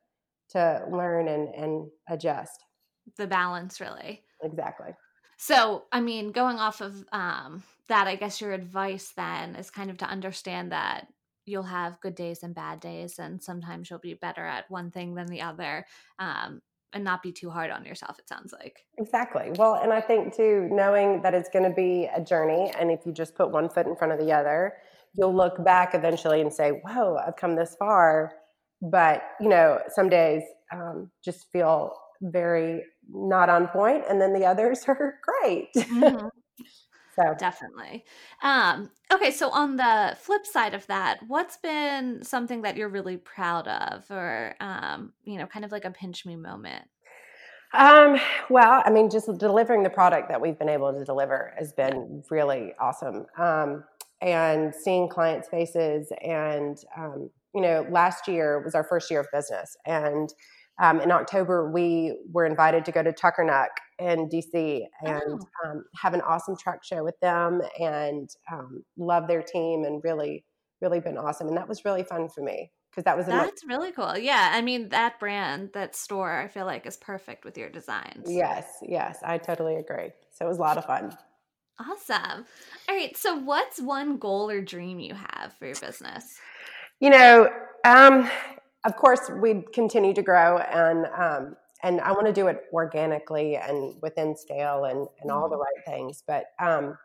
to 0.52 0.84
learn 0.92 1.28
and 1.28 1.54
and 1.56 1.90
adjust. 2.10 2.64
The 3.18 3.28
balance, 3.28 3.80
really. 3.80 4.24
Exactly. 4.44 4.94
So, 5.38 5.86
I 5.92 6.02
mean, 6.02 6.32
going 6.32 6.60
off 6.60 6.82
of 6.82 7.04
um, 7.12 7.64
that, 7.88 8.08
I 8.08 8.16
guess 8.16 8.40
your 8.42 8.54
advice 8.54 9.12
then 9.16 9.56
is 9.56 9.72
kind 9.72 9.90
of 9.90 9.98
to 9.98 10.06
understand 10.06 10.72
that 10.72 11.08
you'll 11.46 11.64
have 11.64 12.00
good 12.00 12.14
days 12.14 12.44
and 12.44 12.54
bad 12.54 12.80
days, 12.80 13.18
and 13.18 13.42
sometimes 13.42 13.90
you'll 13.90 14.00
be 14.00 14.14
better 14.14 14.46
at 14.46 14.70
one 14.70 14.92
thing 14.92 15.16
than 15.16 15.26
the 15.28 15.42
other, 15.42 15.86
um, 16.20 16.62
and 16.94 17.04
not 17.04 17.24
be 17.24 17.32
too 17.32 17.50
hard 17.50 17.72
on 17.72 17.86
yourself. 17.86 18.20
It 18.20 18.30
sounds 18.30 18.54
like 18.54 18.86
exactly. 19.00 19.52
Well, 19.58 19.76
and 19.82 19.92
I 19.92 20.02
think 20.02 20.36
too, 20.36 20.68
knowing 20.72 21.22
that 21.24 21.34
it's 21.34 21.50
going 21.50 21.68
to 21.68 21.76
be 21.76 22.08
a 22.16 22.22
journey, 22.22 22.72
and 22.80 22.92
if 22.92 23.06
you 23.06 23.12
just 23.12 23.34
put 23.34 23.50
one 23.50 23.68
foot 23.68 23.88
in 23.88 23.96
front 23.96 24.14
of 24.14 24.20
the 24.20 24.32
other, 24.32 24.74
you'll 25.14 25.36
look 25.36 25.64
back 25.64 25.94
eventually 25.94 26.42
and 26.42 26.54
say, 26.54 26.72
"Whoa, 26.72 27.18
I've 27.18 27.36
come 27.36 27.56
this 27.56 27.76
far." 27.78 28.34
But 28.82 29.24
you 29.40 29.50
know, 29.50 29.80
some 29.90 30.10
days 30.10 30.44
um, 30.72 31.12
just 31.24 31.52
feel 31.52 31.94
very 32.22 32.84
not 33.10 33.50
on 33.50 33.68
point, 33.68 34.04
and 34.10 34.22
then 34.22 34.34
the 34.34 34.46
others 34.46 34.84
are 34.88 35.16
great. 35.24 35.70
Mm-hmm. 35.76 36.28
So 37.14 37.36
definitely. 37.38 38.06
Um, 38.42 38.90
okay, 39.14 39.32
so 39.32 39.50
on 39.50 39.76
the 39.76 40.16
flip 40.18 40.46
side 40.46 40.74
of 40.74 40.88
that, 40.88 41.20
what's 41.28 41.58
been 41.58 42.24
something 42.24 42.62
that 42.62 42.78
you're 42.78 42.90
really 42.90 43.18
proud 43.18 43.68
of, 43.68 44.10
or 44.10 44.56
um, 44.62 45.12
you 45.26 45.38
know, 45.38 45.46
kind 45.46 45.66
of 45.66 45.74
like 45.74 45.84
a 45.84 45.92
pinch 45.92 46.26
me 46.26 46.38
moment? 46.38 46.86
Um, 47.74 48.20
well, 48.50 48.82
I 48.86 48.90
mean, 48.90 49.10
just 49.10 49.30
delivering 49.38 49.84
the 49.84 49.90
product 49.90 50.30
that 50.30 50.42
we've 50.42 50.58
been 50.58 50.70
able 50.70 50.94
to 50.94 51.06
deliver 51.06 51.54
has 51.58 51.72
been 51.74 52.24
really 52.30 52.74
awesome. 52.80 53.26
Um, 53.38 53.84
and 54.22 54.74
seeing 54.74 55.10
clients' 55.10 55.50
faces, 55.50 56.12
and 56.24 56.78
um, 56.98 57.30
you 57.54 57.62
know, 57.62 57.86
last 57.90 58.28
year 58.28 58.62
was 58.64 58.76
our 58.76 58.84
first 58.84 59.10
year 59.12 59.20
of 59.20 59.28
business, 59.32 59.76
and 59.86 60.34
um, 60.82 61.00
in 61.00 61.12
October, 61.12 61.70
we 61.70 62.18
were 62.32 62.46
invited 62.46 62.86
to 62.86 62.92
go 62.92 63.04
to 63.04 63.12
Tuckernuck 63.12 63.70
in 64.00 64.28
DC 64.30 64.82
and 65.02 65.22
oh. 65.64 65.70
um, 65.70 65.86
have 65.96 66.16
an 66.16 66.22
awesome 66.22 66.56
trunk 66.58 66.84
show 66.84 67.04
with 67.04 67.20
them 67.20 67.62
and 67.80 68.30
um, 68.52 68.84
love 68.98 69.28
their 69.28 69.44
team 69.44 69.84
and 69.84 70.02
really, 70.04 70.44
really 70.82 71.00
been 71.00 71.18
awesome. 71.18 71.48
And 71.48 71.56
that 71.58 71.68
was 71.68 71.86
really 71.86 72.04
fun 72.04 72.30
for 72.30 72.42
me 72.42 72.72
because 72.90 73.04
that 73.04 73.16
was 73.16 73.28
that's 73.28 73.64
really 73.66 73.92
cool. 73.92 74.18
Yeah, 74.18 74.50
I 74.54 74.62
mean 74.62 74.90
that 74.90 75.20
brand, 75.20 75.70
that 75.74 75.96
store, 75.96 76.36
I 76.36 76.48
feel 76.48 76.66
like 76.66 76.88
is 76.88 76.98
perfect 76.98 77.46
with 77.46 77.58
your 77.60 77.70
designs. 77.70 78.26
Yes, 78.28 78.66
yes, 78.82 79.20
I 79.24 79.38
totally 79.38 79.76
agree. 79.76 80.10
So 80.32 80.46
it 80.46 80.50
was 80.50 80.58
a 80.58 80.62
lot 80.62 80.78
of 80.78 80.86
fun. 80.86 81.16
Awesome. 81.90 82.46
All 82.88 82.96
right, 82.96 83.16
so 83.18 83.36
what's 83.36 83.80
one 83.80 84.18
goal 84.18 84.50
or 84.50 84.62
dream 84.62 85.00
you 85.00 85.16
have 85.16 85.54
for 85.58 85.66
your 85.66 85.76
business? 85.76 86.38
You 87.00 87.10
know, 87.10 87.50
um, 87.86 88.30
of 88.86 88.96
course, 88.96 89.32
we 89.42 89.64
continue 89.74 90.14
to 90.14 90.22
grow, 90.22 90.58
and 90.58 91.06
um, 91.18 91.56
and 91.84 92.00
I 92.02 92.12
want 92.12 92.28
to 92.28 92.34
do 92.34 92.48
it 92.48 92.64
organically 92.72 93.56
and 93.56 93.96
within 94.02 94.36
scale 94.36 94.86
and 94.86 95.08
and 95.22 95.32
all 95.32 95.50
the 95.50 95.56
mm-hmm. 95.56 95.62
right 95.62 95.86
things. 95.86 96.24
But 96.28 96.46
um, 96.60 96.98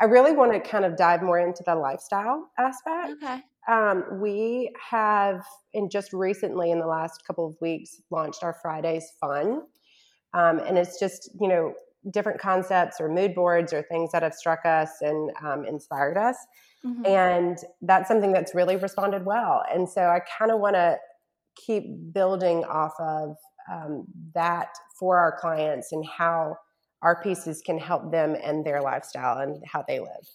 I 0.00 0.06
really 0.06 0.32
want 0.32 0.52
to 0.52 0.60
kind 0.60 0.84
of 0.84 0.96
dive 0.96 1.22
more 1.22 1.38
into 1.38 1.62
the 1.66 1.74
lifestyle 1.74 2.50
aspect. 2.58 3.22
Okay. 3.22 3.40
Um, 3.68 4.20
we 4.20 4.72
have, 4.90 5.44
in 5.72 5.88
just 5.88 6.12
recently, 6.12 6.70
in 6.70 6.80
the 6.80 6.86
last 6.86 7.24
couple 7.26 7.46
of 7.46 7.54
weeks, 7.60 8.00
launched 8.10 8.42
our 8.42 8.56
Fridays 8.62 9.12
Fun, 9.20 9.62
um, 10.34 10.58
and 10.60 10.78
it's 10.78 10.98
just 10.98 11.30
you 11.40 11.48
know 11.48 11.74
different 12.10 12.40
concepts 12.40 13.00
or 13.00 13.08
mood 13.08 13.34
boards 13.34 13.72
or 13.72 13.82
things 13.82 14.10
that 14.12 14.22
have 14.22 14.34
struck 14.34 14.64
us 14.64 14.90
and 15.00 15.30
um, 15.42 15.64
inspired 15.64 16.16
us. 16.16 16.36
Mm-hmm. 16.84 17.06
And 17.06 17.58
that's 17.82 18.08
something 18.08 18.32
that's 18.32 18.54
really 18.54 18.76
responded 18.76 19.24
well. 19.24 19.62
And 19.72 19.88
so 19.88 20.02
I 20.02 20.20
kind 20.38 20.50
of 20.50 20.58
want 20.58 20.74
to 20.74 20.96
keep 21.54 21.84
building 22.12 22.64
off 22.64 22.94
of 22.98 23.36
um, 23.70 24.04
that 24.34 24.68
for 24.98 25.18
our 25.18 25.36
clients 25.38 25.92
and 25.92 26.04
how 26.06 26.56
our 27.02 27.22
pieces 27.22 27.62
can 27.64 27.78
help 27.78 28.10
them 28.10 28.36
and 28.42 28.64
their 28.64 28.80
lifestyle 28.80 29.38
and 29.38 29.62
how 29.66 29.84
they 29.86 30.00
live. 30.00 30.28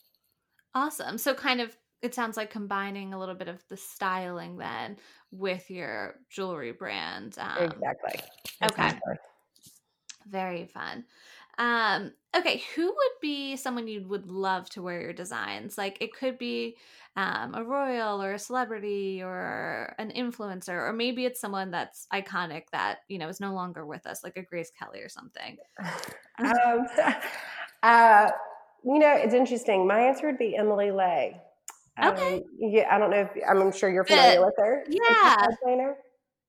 Awesome. 0.74 1.18
So, 1.18 1.34
kind 1.34 1.62
of, 1.62 1.76
it 2.02 2.14
sounds 2.14 2.38
like 2.38 2.50
combining 2.50 3.14
a 3.14 3.20
little 3.20 3.36
bit 3.36 3.48
of 3.48 3.64
the 3.70 3.78
styling 3.78 4.58
then 4.58 4.98
with 5.32 5.70
your 5.72 6.16
jewelry 6.30 6.72
brand. 6.72 7.38
Um, 7.40 7.64
exactly. 7.64 8.20
Okay. 8.64 9.00
Very 10.30 10.66
fun. 10.66 11.06
Um, 11.58 12.14
okay, 12.36 12.64
who 12.76 12.86
would 12.86 13.12
be 13.22 13.56
someone 13.56 13.88
you 13.88 14.06
would 14.08 14.28
love 14.28 14.70
to 14.72 14.82
wear 14.82 15.02
your 15.02 15.14
designs? 15.14 15.78
Like 15.78 15.98
it 16.02 16.14
could 16.14 16.38
be 16.38 16.78
um, 17.16 17.56
a 17.56 17.64
royal 17.64 18.22
or 18.22 18.34
a 18.34 18.40
celebrity 18.40 19.22
or 19.24 19.96
an 19.98 20.12
influencer, 20.12 20.70
or 20.70 20.94
maybe 20.94 21.26
it's 21.26 21.42
someone 21.42 21.72
that's 21.72 22.08
iconic 22.14 22.64
that 22.72 23.00
you 23.08 23.18
know 23.18 23.28
is 23.28 23.40
no 23.40 23.54
longer 23.54 23.86
with 23.86 24.06
us, 24.06 24.24
like 24.24 24.38
a 24.38 24.44
Grace 24.44 24.72
Kelly 24.78 25.02
or 25.02 25.10
something. 25.10 25.58
um, 26.40 26.86
uh, 27.84 28.30
you 28.84 29.00
know, 29.00 29.14
it's 29.16 29.34
interesting. 29.34 29.88
My 29.88 30.02
answer 30.02 30.28
would 30.28 30.38
be 30.38 30.56
Emily 30.56 30.92
Ley. 30.92 31.42
Okay. 32.04 32.36
Um, 32.36 32.44
yeah, 32.60 32.96
I 32.96 33.00
don't 33.00 33.10
know 33.10 33.22
if 33.22 33.44
I'm 33.50 33.72
sure 33.72 33.90
you're 33.90 34.06
familiar 34.06 34.46
with 34.46 34.54
her. 34.60 34.84
Yeah. 34.88 35.48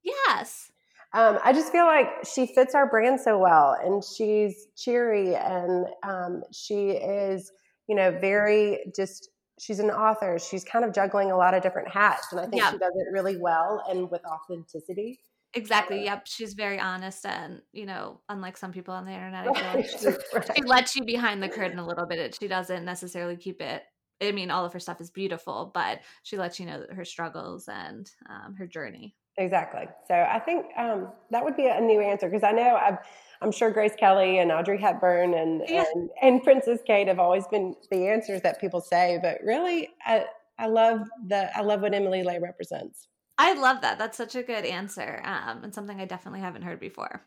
Yes. 0.03 0.71
Um, 1.15 1.39
I 1.43 1.53
just 1.53 1.73
feel 1.73 1.87
like 1.87 2.09
she 2.25 2.47
fits 2.47 2.75
our 2.75 2.89
brand 2.89 3.21
so 3.21 3.39
well, 3.39 3.77
and 3.83 4.03
she's 4.05 4.67
cheery, 4.77 5.35
and 5.35 5.87
um, 6.03 6.43
she 6.53 6.91
is, 6.91 7.53
you 7.89 7.97
know, 7.97 8.11
very 8.21 8.93
just. 8.95 9.31
She's 9.61 9.81
an 9.81 9.91
author. 9.91 10.39
She's 10.39 10.63
kind 10.63 10.85
of 10.85 10.95
juggling 10.95 11.33
a 11.33 11.37
lot 11.37 11.53
of 11.53 11.65
different 11.65 11.89
hats, 11.89 12.29
and 12.31 12.41
I 12.41 12.47
think 12.47 12.63
she 12.63 12.79
does 12.79 12.93
it 12.95 13.13
really 13.13 13.37
well 13.37 13.83
and 13.91 14.09
with 14.09 14.21
authenticity. 14.25 15.19
Exactly. 15.55 16.05
Yep. 16.05 16.29
She's 16.29 16.55
very 16.55 16.79
honest, 16.79 17.27
and 17.27 17.61
you 17.73 17.85
know, 17.85 18.21
unlike 18.29 18.57
some 18.57 18.71
people 18.71 18.95
on 18.95 19.05
the 19.05 19.11
internet, 19.11 19.49
I 19.49 19.75
like 19.75 19.87
she, 19.89 20.07
right. 20.07 20.51
she 20.55 20.63
lets 20.63 20.95
you 20.95 21.05
behind 21.05 21.43
the 21.43 21.49
curtain 21.49 21.81
a 21.81 21.87
little 21.87 22.07
bit. 22.07 22.37
She 22.41 22.47
doesn't 22.47 22.85
necessarily 22.85 23.37
keep 23.37 23.61
it 23.61 23.83
I 24.21 24.33
mean, 24.33 24.51
all 24.51 24.65
of 24.65 24.73
her 24.73 24.81
stuff 24.81 25.01
is 25.01 25.11
beautiful, 25.11 25.71
but 25.73 26.01
she 26.23 26.37
lets 26.37 26.59
you 26.59 26.67
know 26.67 26.85
her 26.91 27.05
struggles 27.05 27.69
and 27.69 28.11
um, 28.29 28.55
her 28.57 28.67
journey. 28.67 29.15
Exactly. 29.39 29.87
So 30.09 30.15
I 30.15 30.41
think 30.41 30.67
um, 30.77 31.13
that 31.31 31.45
would 31.45 31.57
be 31.57 31.67
a 31.67 31.81
new 31.81 32.01
answer 32.01 32.29
because 32.29 32.43
I 32.43 32.51
know 32.51 32.75
i 32.75 32.99
am 33.41 33.53
sure 33.53 33.71
Grace 33.71 33.93
Kelly 33.97 34.39
and 34.39 34.51
Audrey 34.51 34.81
Hepburn 34.81 35.33
and, 35.33 35.63
yeah. 35.69 35.85
and, 35.95 36.11
and 36.21 36.43
Princess 36.43 36.81
Kate 36.85 37.07
have 37.07 37.21
always 37.21 37.47
been 37.47 37.77
the 37.93 38.09
answers 38.09 38.43
that 38.43 38.61
people 38.61 38.81
say, 38.81 39.19
but 39.23 39.39
really, 39.45 39.91
I 40.05 40.25
I 40.59 40.67
love 40.67 41.09
the 41.29 41.57
I 41.57 41.63
love 41.63 41.83
what 41.83 41.95
Emily 41.95 42.25
Ley 42.25 42.41
represents. 42.41 43.07
I 43.39 43.55
love 43.55 43.81
that. 43.83 43.99
That's 43.99 44.17
such 44.17 44.35
a 44.35 44.43
good 44.43 44.65
answer, 44.65 45.23
um, 45.25 45.63
and 45.63 45.73
something 45.73 46.01
I 46.01 46.05
definitely 46.05 46.41
haven't 46.41 46.63
heard 46.63 46.81
before. 46.81 47.23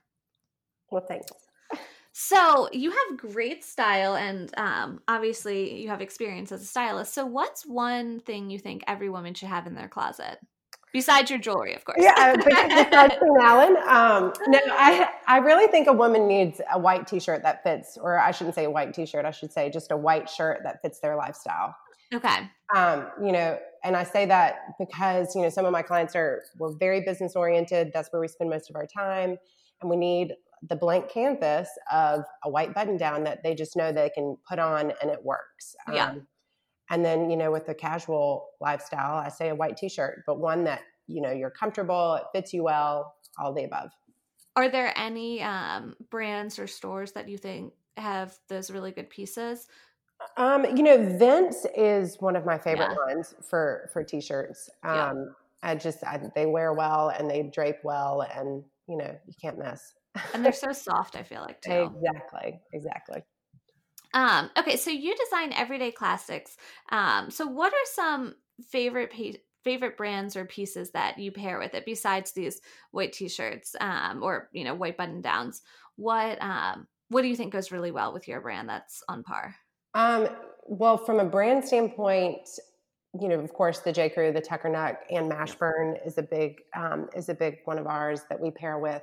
Well, 0.91 1.05
thanks. 1.07 1.27
So 2.11 2.67
you 2.73 2.91
have 2.91 3.17
great 3.17 3.63
style, 3.63 4.17
and 4.17 4.51
um, 4.57 4.99
obviously 5.07 5.81
you 5.81 5.87
have 5.87 6.01
experience 6.01 6.51
as 6.51 6.61
a 6.61 6.65
stylist. 6.65 7.13
So, 7.13 7.25
what's 7.25 7.65
one 7.65 8.19
thing 8.19 8.49
you 8.49 8.59
think 8.59 8.83
every 8.85 9.09
woman 9.09 9.33
should 9.33 9.47
have 9.47 9.65
in 9.65 9.75
their 9.75 9.87
closet? 9.87 10.37
Besides 10.93 11.29
your 11.29 11.39
jewelry, 11.39 11.73
of 11.73 11.85
course. 11.85 11.99
Yeah, 12.01 12.35
besides 12.45 13.15
from 13.15 13.29
Allen. 13.41 13.77
Um, 13.87 14.33
no, 14.47 14.59
I 14.71 15.09
I 15.27 15.37
really 15.37 15.67
think 15.67 15.87
a 15.87 15.93
woman 15.93 16.27
needs 16.27 16.59
a 16.71 16.77
white 16.77 17.07
T-shirt 17.07 17.43
that 17.43 17.63
fits, 17.63 17.97
or 18.01 18.19
I 18.19 18.31
shouldn't 18.31 18.55
say 18.55 18.65
a 18.65 18.69
white 18.69 18.93
T-shirt. 18.93 19.25
I 19.25 19.31
should 19.31 19.53
say 19.53 19.69
just 19.69 19.91
a 19.91 19.97
white 19.97 20.29
shirt 20.29 20.61
that 20.63 20.81
fits 20.81 20.99
their 20.99 21.15
lifestyle. 21.15 21.75
Okay. 22.13 22.49
Um, 22.75 23.07
you 23.23 23.31
know, 23.31 23.57
and 23.83 23.95
I 23.95 24.03
say 24.03 24.25
that 24.25 24.55
because 24.79 25.33
you 25.33 25.41
know 25.41 25.49
some 25.49 25.65
of 25.65 25.71
my 25.71 25.81
clients 25.81 26.15
are 26.15 26.43
we're 26.59 26.75
very 26.77 27.01
business 27.01 27.35
oriented. 27.35 27.91
That's 27.93 28.11
where 28.11 28.21
we 28.21 28.27
spend 28.27 28.49
most 28.49 28.69
of 28.69 28.75
our 28.75 28.85
time, 28.85 29.37
and 29.81 29.89
we 29.89 29.95
need 29.95 30.33
the 30.69 30.75
blank 30.75 31.09
canvas 31.09 31.69
of 31.91 32.23
a 32.43 32.49
white 32.49 32.73
button 32.73 32.97
down 32.97 33.23
that 33.23 33.41
they 33.43 33.55
just 33.55 33.75
know 33.75 33.91
they 33.91 34.09
can 34.09 34.37
put 34.47 34.59
on 34.59 34.93
and 35.01 35.09
it 35.09 35.23
works. 35.23 35.75
Yeah. 35.91 36.15
And 36.91 37.03
then, 37.03 37.29
you 37.29 37.37
know, 37.37 37.51
with 37.51 37.65
the 37.65 37.73
casual 37.73 38.49
lifestyle, 38.59 39.15
I 39.15 39.29
say 39.29 39.49
a 39.49 39.55
white 39.55 39.77
t 39.77 39.87
shirt, 39.87 40.23
but 40.27 40.39
one 40.39 40.65
that, 40.65 40.81
you 41.07 41.21
know, 41.21 41.31
you're 41.31 41.49
comfortable, 41.49 42.15
it 42.15 42.23
fits 42.33 42.53
you 42.53 42.63
well, 42.63 43.15
all 43.39 43.53
the 43.53 43.63
above. 43.63 43.91
Are 44.57 44.69
there 44.69 44.93
any 44.97 45.41
um, 45.41 45.95
brands 46.09 46.59
or 46.59 46.67
stores 46.67 47.13
that 47.13 47.29
you 47.29 47.37
think 47.37 47.73
have 47.95 48.37
those 48.49 48.69
really 48.69 48.91
good 48.91 49.09
pieces? 49.09 49.67
Um, 50.35 50.65
you 50.65 50.83
know, 50.83 50.97
Vince 51.17 51.65
is 51.75 52.17
one 52.19 52.35
of 52.35 52.45
my 52.45 52.57
favorite 52.57 52.89
yeah. 52.91 53.15
ones 53.15 53.33
for 53.49 53.89
for 53.93 54.03
t-shirts. 54.03 54.69
Um, 54.83 55.33
I 55.63 55.75
just 55.75 56.03
I, 56.03 56.19
they 56.35 56.45
wear 56.45 56.73
well 56.73 57.09
and 57.09 57.29
they 57.29 57.43
drape 57.43 57.83
well, 57.83 58.21
and 58.35 58.63
you 58.87 58.97
know 58.97 59.15
you 59.25 59.33
can't 59.41 59.57
miss. 59.57 59.93
and 60.33 60.43
they're 60.43 60.51
so 60.51 60.73
soft. 60.73 61.15
I 61.15 61.23
feel 61.23 61.41
like 61.41 61.61
too. 61.61 61.89
Exactly. 61.95 62.59
Exactly. 62.73 63.23
Um, 64.13 64.49
okay, 64.57 64.77
so 64.77 64.89
you 64.89 65.15
design 65.15 65.53
everyday 65.53 65.91
classics. 65.91 66.57
Um, 66.91 67.29
so 67.29 67.45
what 67.45 67.73
are 67.73 67.85
some 67.85 68.35
favorite 68.69 69.11
favorite 69.63 69.95
brands 69.95 70.35
or 70.35 70.45
pieces 70.45 70.91
that 70.91 71.19
you 71.19 71.31
pair 71.31 71.59
with 71.59 71.75
it 71.75 71.85
besides 71.85 72.31
these 72.31 72.59
white 72.89 73.13
t-shirts 73.13 73.75
um, 73.79 74.23
or 74.23 74.49
you 74.53 74.63
know 74.63 74.75
white 74.75 74.97
button 74.97 75.21
downs? 75.21 75.61
What 75.95 76.41
um, 76.41 76.87
what 77.09 77.21
do 77.21 77.27
you 77.27 77.35
think 77.35 77.53
goes 77.53 77.71
really 77.71 77.91
well 77.91 78.13
with 78.13 78.27
your 78.27 78.41
brand 78.41 78.69
that's 78.69 79.03
on 79.07 79.23
par? 79.23 79.55
Um, 79.93 80.29
well, 80.65 80.97
from 80.97 81.19
a 81.19 81.25
brand 81.25 81.65
standpoint, 81.65 82.47
you 83.19 83.27
know, 83.27 83.39
of 83.39 83.53
course, 83.53 83.79
the 83.79 83.91
J. 83.91 84.09
Crew, 84.09 84.31
the 84.31 84.41
Tuckernuck, 84.41 84.95
and 85.09 85.29
Mashburn 85.29 85.95
is 86.05 86.17
a 86.17 86.23
big 86.23 86.61
um, 86.75 87.09
is 87.15 87.29
a 87.29 87.33
big 87.33 87.57
one 87.65 87.77
of 87.77 87.87
ours 87.87 88.21
that 88.29 88.39
we 88.39 88.51
pair 88.51 88.79
with. 88.79 89.01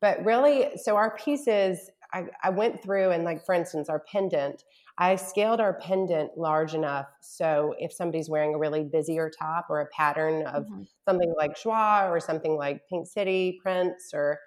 But 0.00 0.24
really, 0.24 0.70
so 0.76 0.94
our 0.96 1.16
pieces, 1.16 1.90
I, 2.12 2.24
I 2.42 2.50
went 2.50 2.82
through 2.82 3.10
and 3.10 3.24
like, 3.24 3.44
for 3.44 3.54
instance, 3.54 3.88
our 3.88 4.00
pendant, 4.00 4.64
I 4.98 5.16
scaled 5.16 5.60
our 5.60 5.74
pendant 5.74 6.36
large 6.36 6.74
enough 6.74 7.06
so 7.20 7.74
if 7.78 7.92
somebody's 7.92 8.28
wearing 8.28 8.54
a 8.54 8.58
really 8.58 8.84
busier 8.84 9.30
top 9.30 9.66
or 9.70 9.80
a 9.80 9.86
pattern 9.86 10.46
of 10.46 10.64
mm-hmm. 10.64 10.82
something 11.08 11.32
like 11.36 11.60
Joie 11.62 12.08
or 12.08 12.18
something 12.18 12.56
like 12.56 12.82
Pink 12.88 13.06
City 13.06 13.58
Prints 13.62 14.10
or 14.12 14.38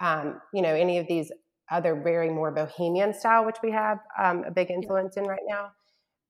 um, 0.00 0.40
you 0.52 0.62
know 0.62 0.74
any 0.74 0.98
of 0.98 1.06
these 1.06 1.30
other 1.70 1.94
very 1.94 2.28
more 2.28 2.50
bohemian 2.50 3.14
style, 3.14 3.46
which 3.46 3.56
we 3.62 3.70
have 3.70 3.98
um, 4.22 4.44
a 4.44 4.50
big 4.50 4.70
influence 4.70 5.16
in 5.16 5.24
right 5.24 5.40
now, 5.48 5.70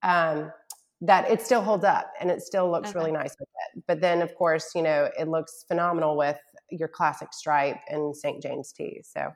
um, 0.02 0.52
that 1.00 1.28
it 1.30 1.40
still 1.42 1.62
holds 1.62 1.84
up 1.84 2.12
and 2.20 2.30
it 2.30 2.40
still 2.42 2.70
looks 2.70 2.90
okay. 2.90 2.98
really 2.98 3.12
nice 3.12 3.34
with 3.40 3.48
it. 3.48 3.82
But 3.88 4.00
then, 4.00 4.22
of 4.22 4.34
course, 4.34 4.72
you 4.74 4.82
know 4.82 5.10
it 5.18 5.28
looks 5.28 5.64
phenomenal 5.66 6.16
with 6.16 6.38
your 6.70 6.88
classic 6.88 7.28
stripe 7.32 7.78
and 7.88 8.14
St. 8.16 8.42
James 8.42 8.72
tee. 8.72 9.02
So 9.02 9.30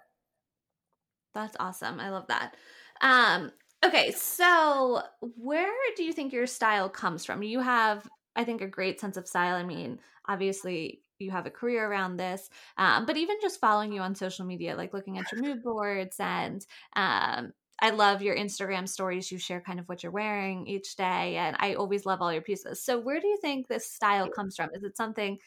that's 1.36 1.56
awesome. 1.60 2.00
I 2.00 2.10
love 2.10 2.26
that. 2.28 2.56
Um, 3.00 3.52
okay, 3.84 4.10
so 4.12 5.02
where 5.20 5.72
do 5.96 6.02
you 6.02 6.12
think 6.12 6.32
your 6.32 6.46
style 6.46 6.88
comes 6.88 7.24
from? 7.24 7.42
You 7.42 7.60
have, 7.60 8.06
I 8.34 8.44
think, 8.44 8.60
a 8.60 8.66
great 8.66 9.00
sense 9.00 9.16
of 9.16 9.28
style. 9.28 9.54
I 9.56 9.62
mean, 9.64 9.98
obviously, 10.28 11.02
you 11.18 11.30
have 11.30 11.46
a 11.46 11.50
career 11.50 11.88
around 11.88 12.16
this, 12.18 12.50
um, 12.76 13.06
but 13.06 13.16
even 13.16 13.36
just 13.40 13.60
following 13.60 13.92
you 13.92 14.02
on 14.02 14.14
social 14.14 14.44
media, 14.44 14.76
like 14.76 14.92
looking 14.92 15.18
at 15.18 15.30
your 15.32 15.40
mood 15.40 15.62
boards 15.62 16.16
and 16.20 16.66
um, 16.94 17.52
I 17.80 17.90
love 17.90 18.22
your 18.22 18.36
Instagram 18.36 18.88
stories. 18.88 19.30
You 19.30 19.38
share 19.38 19.60
kind 19.60 19.78
of 19.78 19.88
what 19.88 20.02
you're 20.02 20.12
wearing 20.12 20.66
each 20.66 20.96
day, 20.96 21.36
and 21.36 21.56
I 21.58 21.74
always 21.74 22.06
love 22.06 22.22
all 22.22 22.32
your 22.32 22.42
pieces. 22.42 22.82
So, 22.82 22.98
where 22.98 23.20
do 23.20 23.26
you 23.28 23.38
think 23.40 23.68
this 23.68 23.90
style 23.90 24.28
comes 24.28 24.56
from? 24.56 24.70
Is 24.74 24.82
it 24.82 24.96
something 24.96 25.38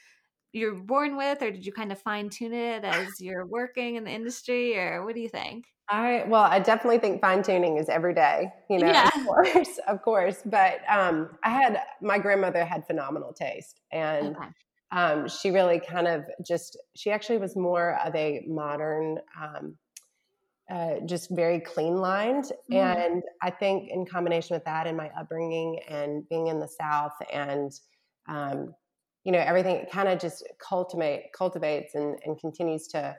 you're 0.52 0.76
born 0.76 1.18
with, 1.18 1.42
or 1.42 1.52
did 1.52 1.66
you 1.66 1.72
kind 1.72 1.92
of 1.92 2.00
fine 2.00 2.30
tune 2.30 2.54
it 2.54 2.84
as 2.84 3.20
you're 3.20 3.46
working 3.46 3.96
in 3.96 4.04
the 4.04 4.12
industry, 4.12 4.78
or 4.78 5.06
what 5.06 5.16
do 5.16 5.22
you 5.22 5.30
think? 5.30 5.66
I 5.90 6.24
well, 6.28 6.44
I 6.44 6.60
definitely 6.60 7.00
think 7.00 7.20
fine 7.20 7.42
tuning 7.42 7.78
is 7.78 7.90
every 7.90 8.14
day. 8.14 8.52
You 8.70 8.80
know, 8.80 8.88
yeah. 8.88 9.10
of 9.16 9.26
course, 9.26 9.80
of 9.88 10.02
course. 10.02 10.42
But 10.46 10.80
um, 10.88 11.30
I 11.44 11.50
had 11.50 11.82
my 12.02 12.20
grandmother 12.20 12.64
had 12.64 12.86
phenomenal 12.86 13.34
taste, 13.34 13.82
and 13.92 14.36
okay. 14.36 14.48
um, 14.92 15.28
she 15.28 15.50
really 15.52 15.80
kind 15.80 16.08
of 16.08 16.26
just 16.46 16.78
she 16.96 17.12
actually 17.12 17.40
was 17.40 17.56
more 17.56 18.00
of 18.06 18.16
a 18.16 18.44
modern. 18.48 19.18
Um, 19.40 19.78
uh, 20.72 21.00
just 21.08 21.32
very 21.32 21.60
clean 21.60 21.98
lined. 21.98 22.46
Mm-hmm. 22.72 22.76
And 22.76 23.24
I 23.42 23.50
think 23.50 23.90
in 23.90 24.06
combination 24.06 24.56
with 24.56 24.66
that 24.66 24.86
and 24.86 24.96
my 24.96 25.10
upbringing 25.20 25.80
and 25.90 26.30
being 26.30 26.46
in 26.46 26.60
the 26.60 26.68
South 26.68 27.14
and 27.34 27.72
um, 28.28 28.76
you 29.24 29.32
know 29.32 29.40
everything 29.40 29.86
kind 29.92 30.08
of 30.08 30.20
just 30.20 30.48
cultivate 30.66 31.32
cultivates 31.38 31.96
and, 31.96 32.18
and 32.26 32.40
continues 32.40 32.88
to 32.88 33.16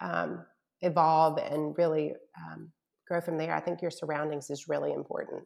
um, 0.00 0.44
evolve 0.82 1.38
and 1.38 1.74
really 1.78 2.14
um, 2.38 2.70
grow 3.06 3.20
from 3.20 3.38
there. 3.38 3.54
I 3.54 3.60
think 3.60 3.82
your 3.82 3.90
surroundings 3.90 4.50
is 4.50 4.68
really 4.68 4.92
important. 4.92 5.42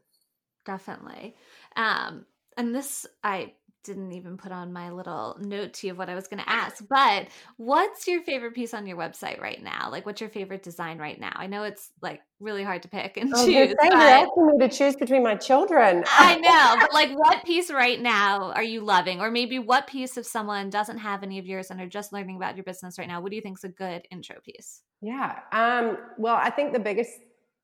Definitely. 0.64 1.37
Um, 1.77 2.27
and 2.57 2.75
this 2.75 3.07
i 3.23 3.53
didn't 3.85 4.12
even 4.12 4.37
put 4.37 4.53
on 4.53 4.73
my 4.73 4.91
little 4.91 5.37
note 5.41 5.73
to 5.75 5.87
you 5.87 5.93
of 5.93 5.99
what 5.99 6.09
I 6.09 6.14
was 6.14 6.29
going 6.29 6.43
to 6.43 6.49
ask. 6.49 6.85
But 6.88 7.29
what's 7.57 8.07
your 8.07 8.23
favorite 8.23 8.55
piece 8.55 8.75
on 8.75 8.87
your 8.87 8.97
website 8.97 9.41
right 9.41 9.62
now? 9.62 9.88
Like, 9.91 10.05
what's 10.07 10.21
your 10.21 10.31
favorite 10.31 10.62
design 10.62 10.99
right 10.99 11.19
now? 11.19 11.33
I 11.35 11.47
know 11.47 11.62
it's 11.64 11.91
like 12.03 12.21
really 12.41 12.62
hard 12.62 12.83
to 12.83 12.88
pick 12.88 13.17
and 13.17 13.33
oh, 13.35 13.47
choose. 13.47 13.75
But... 13.81 13.93
you're 13.93 14.01
asking 14.01 14.47
me 14.47 14.69
to 14.69 14.69
choose 14.69 14.97
between 14.97 15.23
my 15.23 15.37
children. 15.37 16.05
I 16.09 16.37
know, 16.37 16.77
but 16.81 16.93
like, 16.93 17.17
what 17.17 17.45
piece 17.45 17.71
right 17.71 18.01
now 18.01 18.53
are 18.53 18.62
you 18.62 18.81
loving? 18.81 19.21
Or 19.21 19.31
maybe 19.31 19.59
what 19.59 19.87
piece, 19.87 20.17
if 20.17 20.27
someone 20.27 20.71
doesn't 20.71 20.99
have 20.99 21.23
any 21.23 21.38
of 21.38 21.47
yours 21.47 21.71
and 21.71 21.81
are 21.81 21.88
just 21.88 22.12
learning 22.12 22.37
about 22.37 22.57
your 22.57 22.64
business 22.64 22.99
right 22.99 23.09
now, 23.09 23.21
what 23.21 23.31
do 23.31 23.37
you 23.37 23.43
think 23.43 23.59
is 23.59 23.64
a 23.64 23.69
good 23.69 24.07
intro 24.11 24.37
piece? 24.41 24.83
Yeah. 25.01 25.38
Um, 25.53 25.99
well, 26.19 26.37
I 26.37 26.51
think 26.51 26.73
the 26.73 26.81
biggest 26.81 27.12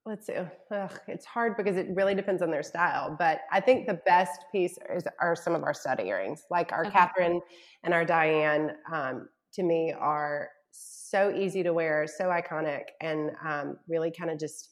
let's 0.07 0.27
see. 0.27 0.35
Ugh, 0.35 1.01
it's 1.09 1.25
hard 1.25 1.57
because 1.57 1.77
it 1.77 1.89
really 1.95 2.15
depends 2.15 2.43
on 2.43 2.51
their 2.51 2.63
style. 2.63 3.15
But 3.19 3.41
I 3.51 3.61
think 3.61 3.87
the 3.87 4.01
best 4.07 4.45
piece 4.53 4.79
is, 4.95 5.05
are 5.21 5.35
some 5.35 5.55
of 5.55 5.63
our 5.63 5.75
stud 5.75 6.01
earrings, 6.01 6.45
like 6.51 6.73
our 6.73 6.83
okay. 6.83 6.91
Catherine 6.91 7.41
and 7.83 7.95
our 7.95 8.05
Diane. 8.05 8.73
Um, 8.93 9.29
to 9.55 9.63
me, 9.63 9.95
are 9.99 10.49
so 10.73 11.33
easy 11.35 11.63
to 11.63 11.73
wear, 11.73 12.07
so 12.07 12.25
iconic, 12.25 12.83
and 13.01 13.31
um, 13.45 13.77
really 13.89 14.11
kind 14.11 14.31
of 14.31 14.39
just. 14.39 14.71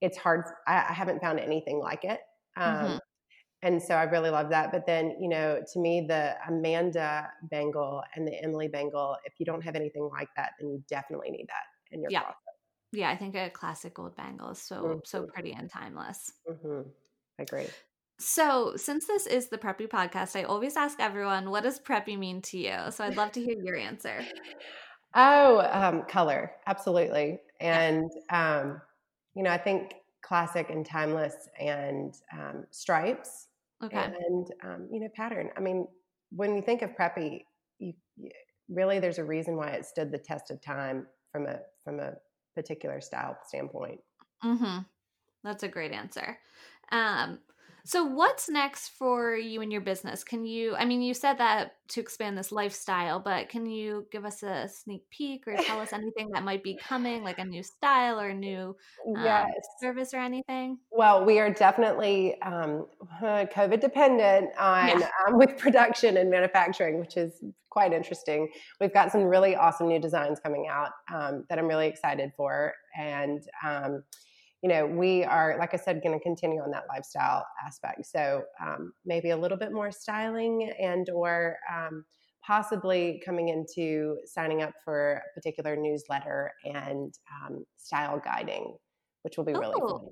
It's 0.00 0.18
hard. 0.18 0.44
I, 0.66 0.84
I, 0.90 0.92
haven't 0.92 1.22
found 1.22 1.40
anything 1.40 1.78
like 1.78 2.04
it. 2.04 2.20
Um, 2.58 2.74
mm-hmm. 2.74 2.96
And 3.62 3.82
so 3.82 3.94
I 3.94 4.02
really 4.02 4.28
love 4.28 4.50
that. 4.50 4.70
But 4.70 4.84
then, 4.84 5.16
you 5.18 5.28
know, 5.30 5.62
to 5.72 5.78
me, 5.78 6.04
the 6.06 6.34
Amanda 6.46 7.30
bangle 7.50 8.02
and 8.14 8.28
the 8.28 8.34
Emily 8.42 8.68
bangle, 8.68 9.16
if 9.24 9.34
you 9.38 9.46
don't 9.46 9.62
have 9.62 9.76
anything 9.76 10.10
like 10.12 10.28
that, 10.36 10.50
then 10.60 10.68
you 10.68 10.84
definitely 10.90 11.30
need 11.30 11.46
that 11.48 11.94
in 11.94 12.02
your 12.02 12.10
yeah. 12.10 12.20
closet. 12.20 12.43
Yeah, 12.94 13.10
I 13.10 13.16
think 13.16 13.34
a 13.34 13.50
classic 13.50 13.94
gold 13.94 14.16
bangle 14.16 14.50
is 14.50 14.60
so 14.60 14.82
mm-hmm. 14.82 14.98
so 15.04 15.26
pretty 15.26 15.52
and 15.52 15.70
timeless. 15.70 16.32
Mm-hmm. 16.48 16.88
I 17.38 17.42
agree. 17.42 17.66
So, 18.20 18.74
since 18.76 19.06
this 19.06 19.26
is 19.26 19.48
the 19.48 19.58
Preppy 19.58 19.88
podcast, 19.88 20.36
I 20.36 20.44
always 20.44 20.76
ask 20.76 21.00
everyone, 21.00 21.50
what 21.50 21.64
does 21.64 21.80
preppy 21.80 22.16
mean 22.16 22.42
to 22.42 22.58
you? 22.58 22.76
So, 22.90 23.02
I'd 23.04 23.16
love 23.16 23.32
to 23.32 23.42
hear 23.42 23.56
your 23.60 23.76
answer. 23.76 24.24
Oh, 25.16 25.68
um, 25.72 26.04
color, 26.08 26.52
absolutely. 26.66 27.40
And, 27.60 28.10
yeah. 28.30 28.60
um, 28.60 28.80
you 29.34 29.42
know, 29.42 29.50
I 29.50 29.58
think 29.58 29.94
classic 30.22 30.70
and 30.70 30.86
timeless 30.86 31.34
and 31.60 32.14
um, 32.32 32.64
stripes 32.70 33.48
okay. 33.82 33.96
and, 33.96 34.46
um, 34.62 34.88
you 34.92 35.00
know, 35.00 35.08
pattern. 35.14 35.50
I 35.56 35.60
mean, 35.60 35.86
when 36.30 36.54
you 36.54 36.62
think 36.62 36.82
of 36.82 36.90
preppy, 36.96 37.42
you, 37.78 37.94
you, 38.16 38.30
really 38.68 38.98
there's 38.98 39.18
a 39.18 39.24
reason 39.24 39.56
why 39.56 39.68
it 39.68 39.84
stood 39.84 40.10
the 40.10 40.18
test 40.18 40.50
of 40.50 40.60
time 40.60 41.06
from 41.30 41.46
a 41.46 41.58
from 41.84 42.00
a 42.00 42.14
particular 42.54 43.00
style 43.00 43.36
standpoint. 43.46 44.00
Mm-hmm. 44.44 44.78
That's 45.42 45.62
a 45.62 45.68
great 45.68 45.92
answer. 45.92 46.38
Um, 46.92 47.38
so, 47.86 48.02
what's 48.02 48.48
next 48.48 48.90
for 48.90 49.36
you 49.36 49.60
and 49.60 49.70
your 49.70 49.82
business? 49.82 50.24
Can 50.24 50.46
you, 50.46 50.74
I 50.74 50.86
mean, 50.86 51.02
you 51.02 51.12
said 51.12 51.36
that 51.36 51.72
to 51.88 52.00
expand 52.00 52.38
this 52.38 52.50
lifestyle, 52.50 53.20
but 53.20 53.50
can 53.50 53.66
you 53.66 54.06
give 54.10 54.24
us 54.24 54.42
a 54.42 54.68
sneak 54.68 55.02
peek 55.10 55.46
or 55.46 55.54
tell 55.56 55.80
us 55.80 55.92
anything 55.92 56.30
that 56.32 56.42
might 56.42 56.62
be 56.62 56.78
coming, 56.82 57.22
like 57.22 57.38
a 57.38 57.44
new 57.44 57.62
style 57.62 58.18
or 58.18 58.28
a 58.28 58.34
new 58.34 58.74
um, 59.06 59.22
yes. 59.22 59.50
service 59.80 60.14
or 60.14 60.18
anything? 60.18 60.78
Well, 60.90 61.26
we 61.26 61.38
are 61.40 61.52
definitely 61.52 62.40
um, 62.40 62.86
COVID 63.22 63.80
dependent 63.80 64.48
on 64.58 65.00
yeah. 65.00 65.08
um, 65.28 65.36
with 65.36 65.58
production 65.58 66.16
and 66.16 66.30
manufacturing, 66.30 67.00
which 67.00 67.18
is 67.18 67.44
quite 67.68 67.92
interesting. 67.92 68.48
We've 68.80 68.94
got 68.94 69.12
some 69.12 69.24
really 69.24 69.56
awesome 69.56 69.88
new 69.88 70.00
designs 70.00 70.40
coming 70.40 70.68
out 70.70 70.92
um, 71.12 71.44
that 71.50 71.58
I'm 71.58 71.66
really 71.66 71.88
excited 71.88 72.32
for. 72.34 72.72
And, 72.96 73.42
um, 73.62 74.04
you 74.64 74.70
know, 74.70 74.86
we 74.86 75.22
are, 75.24 75.56
like 75.58 75.74
I 75.74 75.76
said, 75.76 76.00
going 76.02 76.18
to 76.18 76.22
continue 76.22 76.62
on 76.62 76.70
that 76.70 76.84
lifestyle 76.88 77.44
aspect. 77.66 78.06
So 78.06 78.44
um, 78.58 78.94
maybe 79.04 79.28
a 79.28 79.36
little 79.36 79.58
bit 79.58 79.74
more 79.74 79.92
styling 79.92 80.72
and 80.80 81.06
or 81.10 81.58
um, 81.70 82.02
possibly 82.42 83.20
coming 83.22 83.50
into 83.50 84.16
signing 84.24 84.62
up 84.62 84.72
for 84.82 85.16
a 85.16 85.34
particular 85.34 85.76
newsletter 85.76 86.50
and 86.64 87.12
um, 87.30 87.66
style 87.76 88.18
guiding, 88.24 88.74
which 89.20 89.36
will 89.36 89.44
be 89.44 89.52
really 89.52 89.74
oh, 89.76 89.98
fun. 89.98 90.08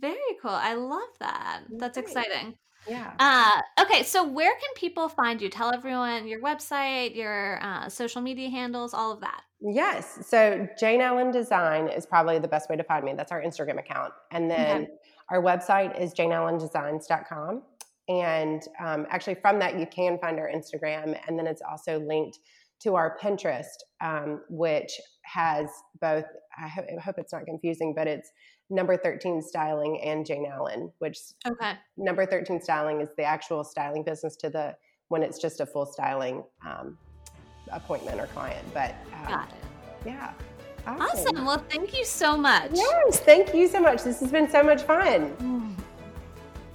Very 0.00 0.16
cool. 0.42 0.50
I 0.50 0.74
love 0.74 1.10
that. 1.20 1.60
That's 1.78 1.96
exciting. 1.96 2.56
Yeah. 2.88 3.12
Uh, 3.20 3.84
okay, 3.84 4.02
so 4.02 4.28
where 4.28 4.54
can 4.54 4.70
people 4.74 5.08
find 5.08 5.40
you? 5.40 5.48
Tell 5.48 5.72
everyone 5.72 6.26
your 6.26 6.40
website, 6.40 7.14
your 7.14 7.62
uh, 7.62 7.88
social 7.88 8.22
media 8.22 8.50
handles, 8.50 8.92
all 8.92 9.12
of 9.12 9.20
that. 9.20 9.42
Yes. 9.66 10.18
So 10.28 10.68
Jane 10.78 11.00
Allen 11.00 11.30
Design 11.30 11.88
is 11.88 12.04
probably 12.04 12.38
the 12.38 12.48
best 12.48 12.68
way 12.68 12.76
to 12.76 12.84
find 12.84 13.04
me. 13.04 13.14
That's 13.16 13.32
our 13.32 13.42
Instagram 13.42 13.78
account. 13.78 14.12
And 14.30 14.50
then 14.50 14.82
okay. 14.82 14.92
our 15.30 15.42
website 15.42 15.98
is 15.98 16.12
janeallendesigns.com. 16.12 17.62
And 18.06 18.62
um, 18.84 19.06
actually, 19.08 19.36
from 19.36 19.58
that, 19.60 19.78
you 19.78 19.86
can 19.86 20.18
find 20.18 20.38
our 20.38 20.50
Instagram. 20.54 21.18
And 21.26 21.38
then 21.38 21.46
it's 21.46 21.62
also 21.62 21.98
linked 21.98 22.38
to 22.82 22.94
our 22.94 23.16
Pinterest, 23.22 23.64
um, 24.02 24.42
which 24.50 24.92
has 25.22 25.70
both, 25.98 26.26
I, 26.62 26.68
ho- 26.68 26.84
I 26.98 27.00
hope 27.00 27.14
it's 27.16 27.32
not 27.32 27.46
confusing, 27.46 27.94
but 27.96 28.06
it's 28.06 28.30
number 28.68 28.98
13 28.98 29.40
styling 29.40 29.98
and 30.04 30.26
Jane 30.26 30.46
Allen, 30.50 30.92
which 30.98 31.16
okay. 31.46 31.72
number 31.96 32.26
13 32.26 32.60
styling 32.60 33.00
is 33.00 33.08
the 33.16 33.24
actual 33.24 33.64
styling 33.64 34.04
business 34.04 34.36
to 34.36 34.50
the 34.50 34.74
when 35.08 35.22
it's 35.22 35.38
just 35.38 35.60
a 35.60 35.66
full 35.66 35.86
styling 35.86 36.42
um, 36.66 36.98
appointment 37.72 38.20
or 38.20 38.26
client. 38.28 38.64
But 38.72 38.94
um, 39.12 39.28
got 39.28 39.48
it. 39.48 40.06
Yeah. 40.06 40.32
Awesome. 40.86 41.00
awesome. 41.00 41.44
Well, 41.46 41.64
thank 41.70 41.96
you 41.96 42.04
so 42.04 42.36
much. 42.36 42.70
Yes, 42.74 43.20
thank 43.20 43.54
you 43.54 43.68
so 43.68 43.80
much. 43.80 44.02
This 44.02 44.20
has 44.20 44.30
been 44.30 44.48
so 44.50 44.62
much 44.62 44.82
fun. 44.82 45.76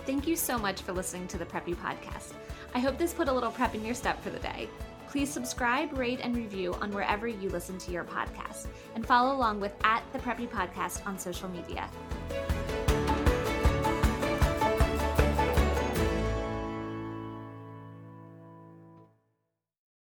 Thank 0.05 0.25
you 0.25 0.35
so 0.35 0.57
much 0.57 0.81
for 0.81 0.91
listening 0.91 1.27
to 1.27 1.37
the 1.37 1.45
Preppy 1.45 1.75
Podcast. 1.75 2.33
I 2.73 2.79
hope 2.79 2.97
this 2.97 3.13
put 3.13 3.27
a 3.27 3.31
little 3.31 3.51
prep 3.51 3.75
in 3.75 3.85
your 3.85 3.93
step 3.93 4.23
for 4.23 4.31
the 4.31 4.39
day. 4.39 4.67
Please 5.07 5.31
subscribe, 5.31 5.95
rate, 5.95 6.19
and 6.23 6.35
review 6.35 6.73
on 6.81 6.91
wherever 6.91 7.27
you 7.27 7.49
listen 7.49 7.77
to 7.79 7.91
your 7.91 8.03
podcast, 8.03 8.67
and 8.95 9.05
follow 9.05 9.35
along 9.35 9.59
with 9.59 9.73
at 9.83 10.03
the 10.13 10.19
Preppy 10.19 10.47
Podcast 10.47 11.05
on 11.05 11.19
social 11.19 11.49
media. 11.49 11.87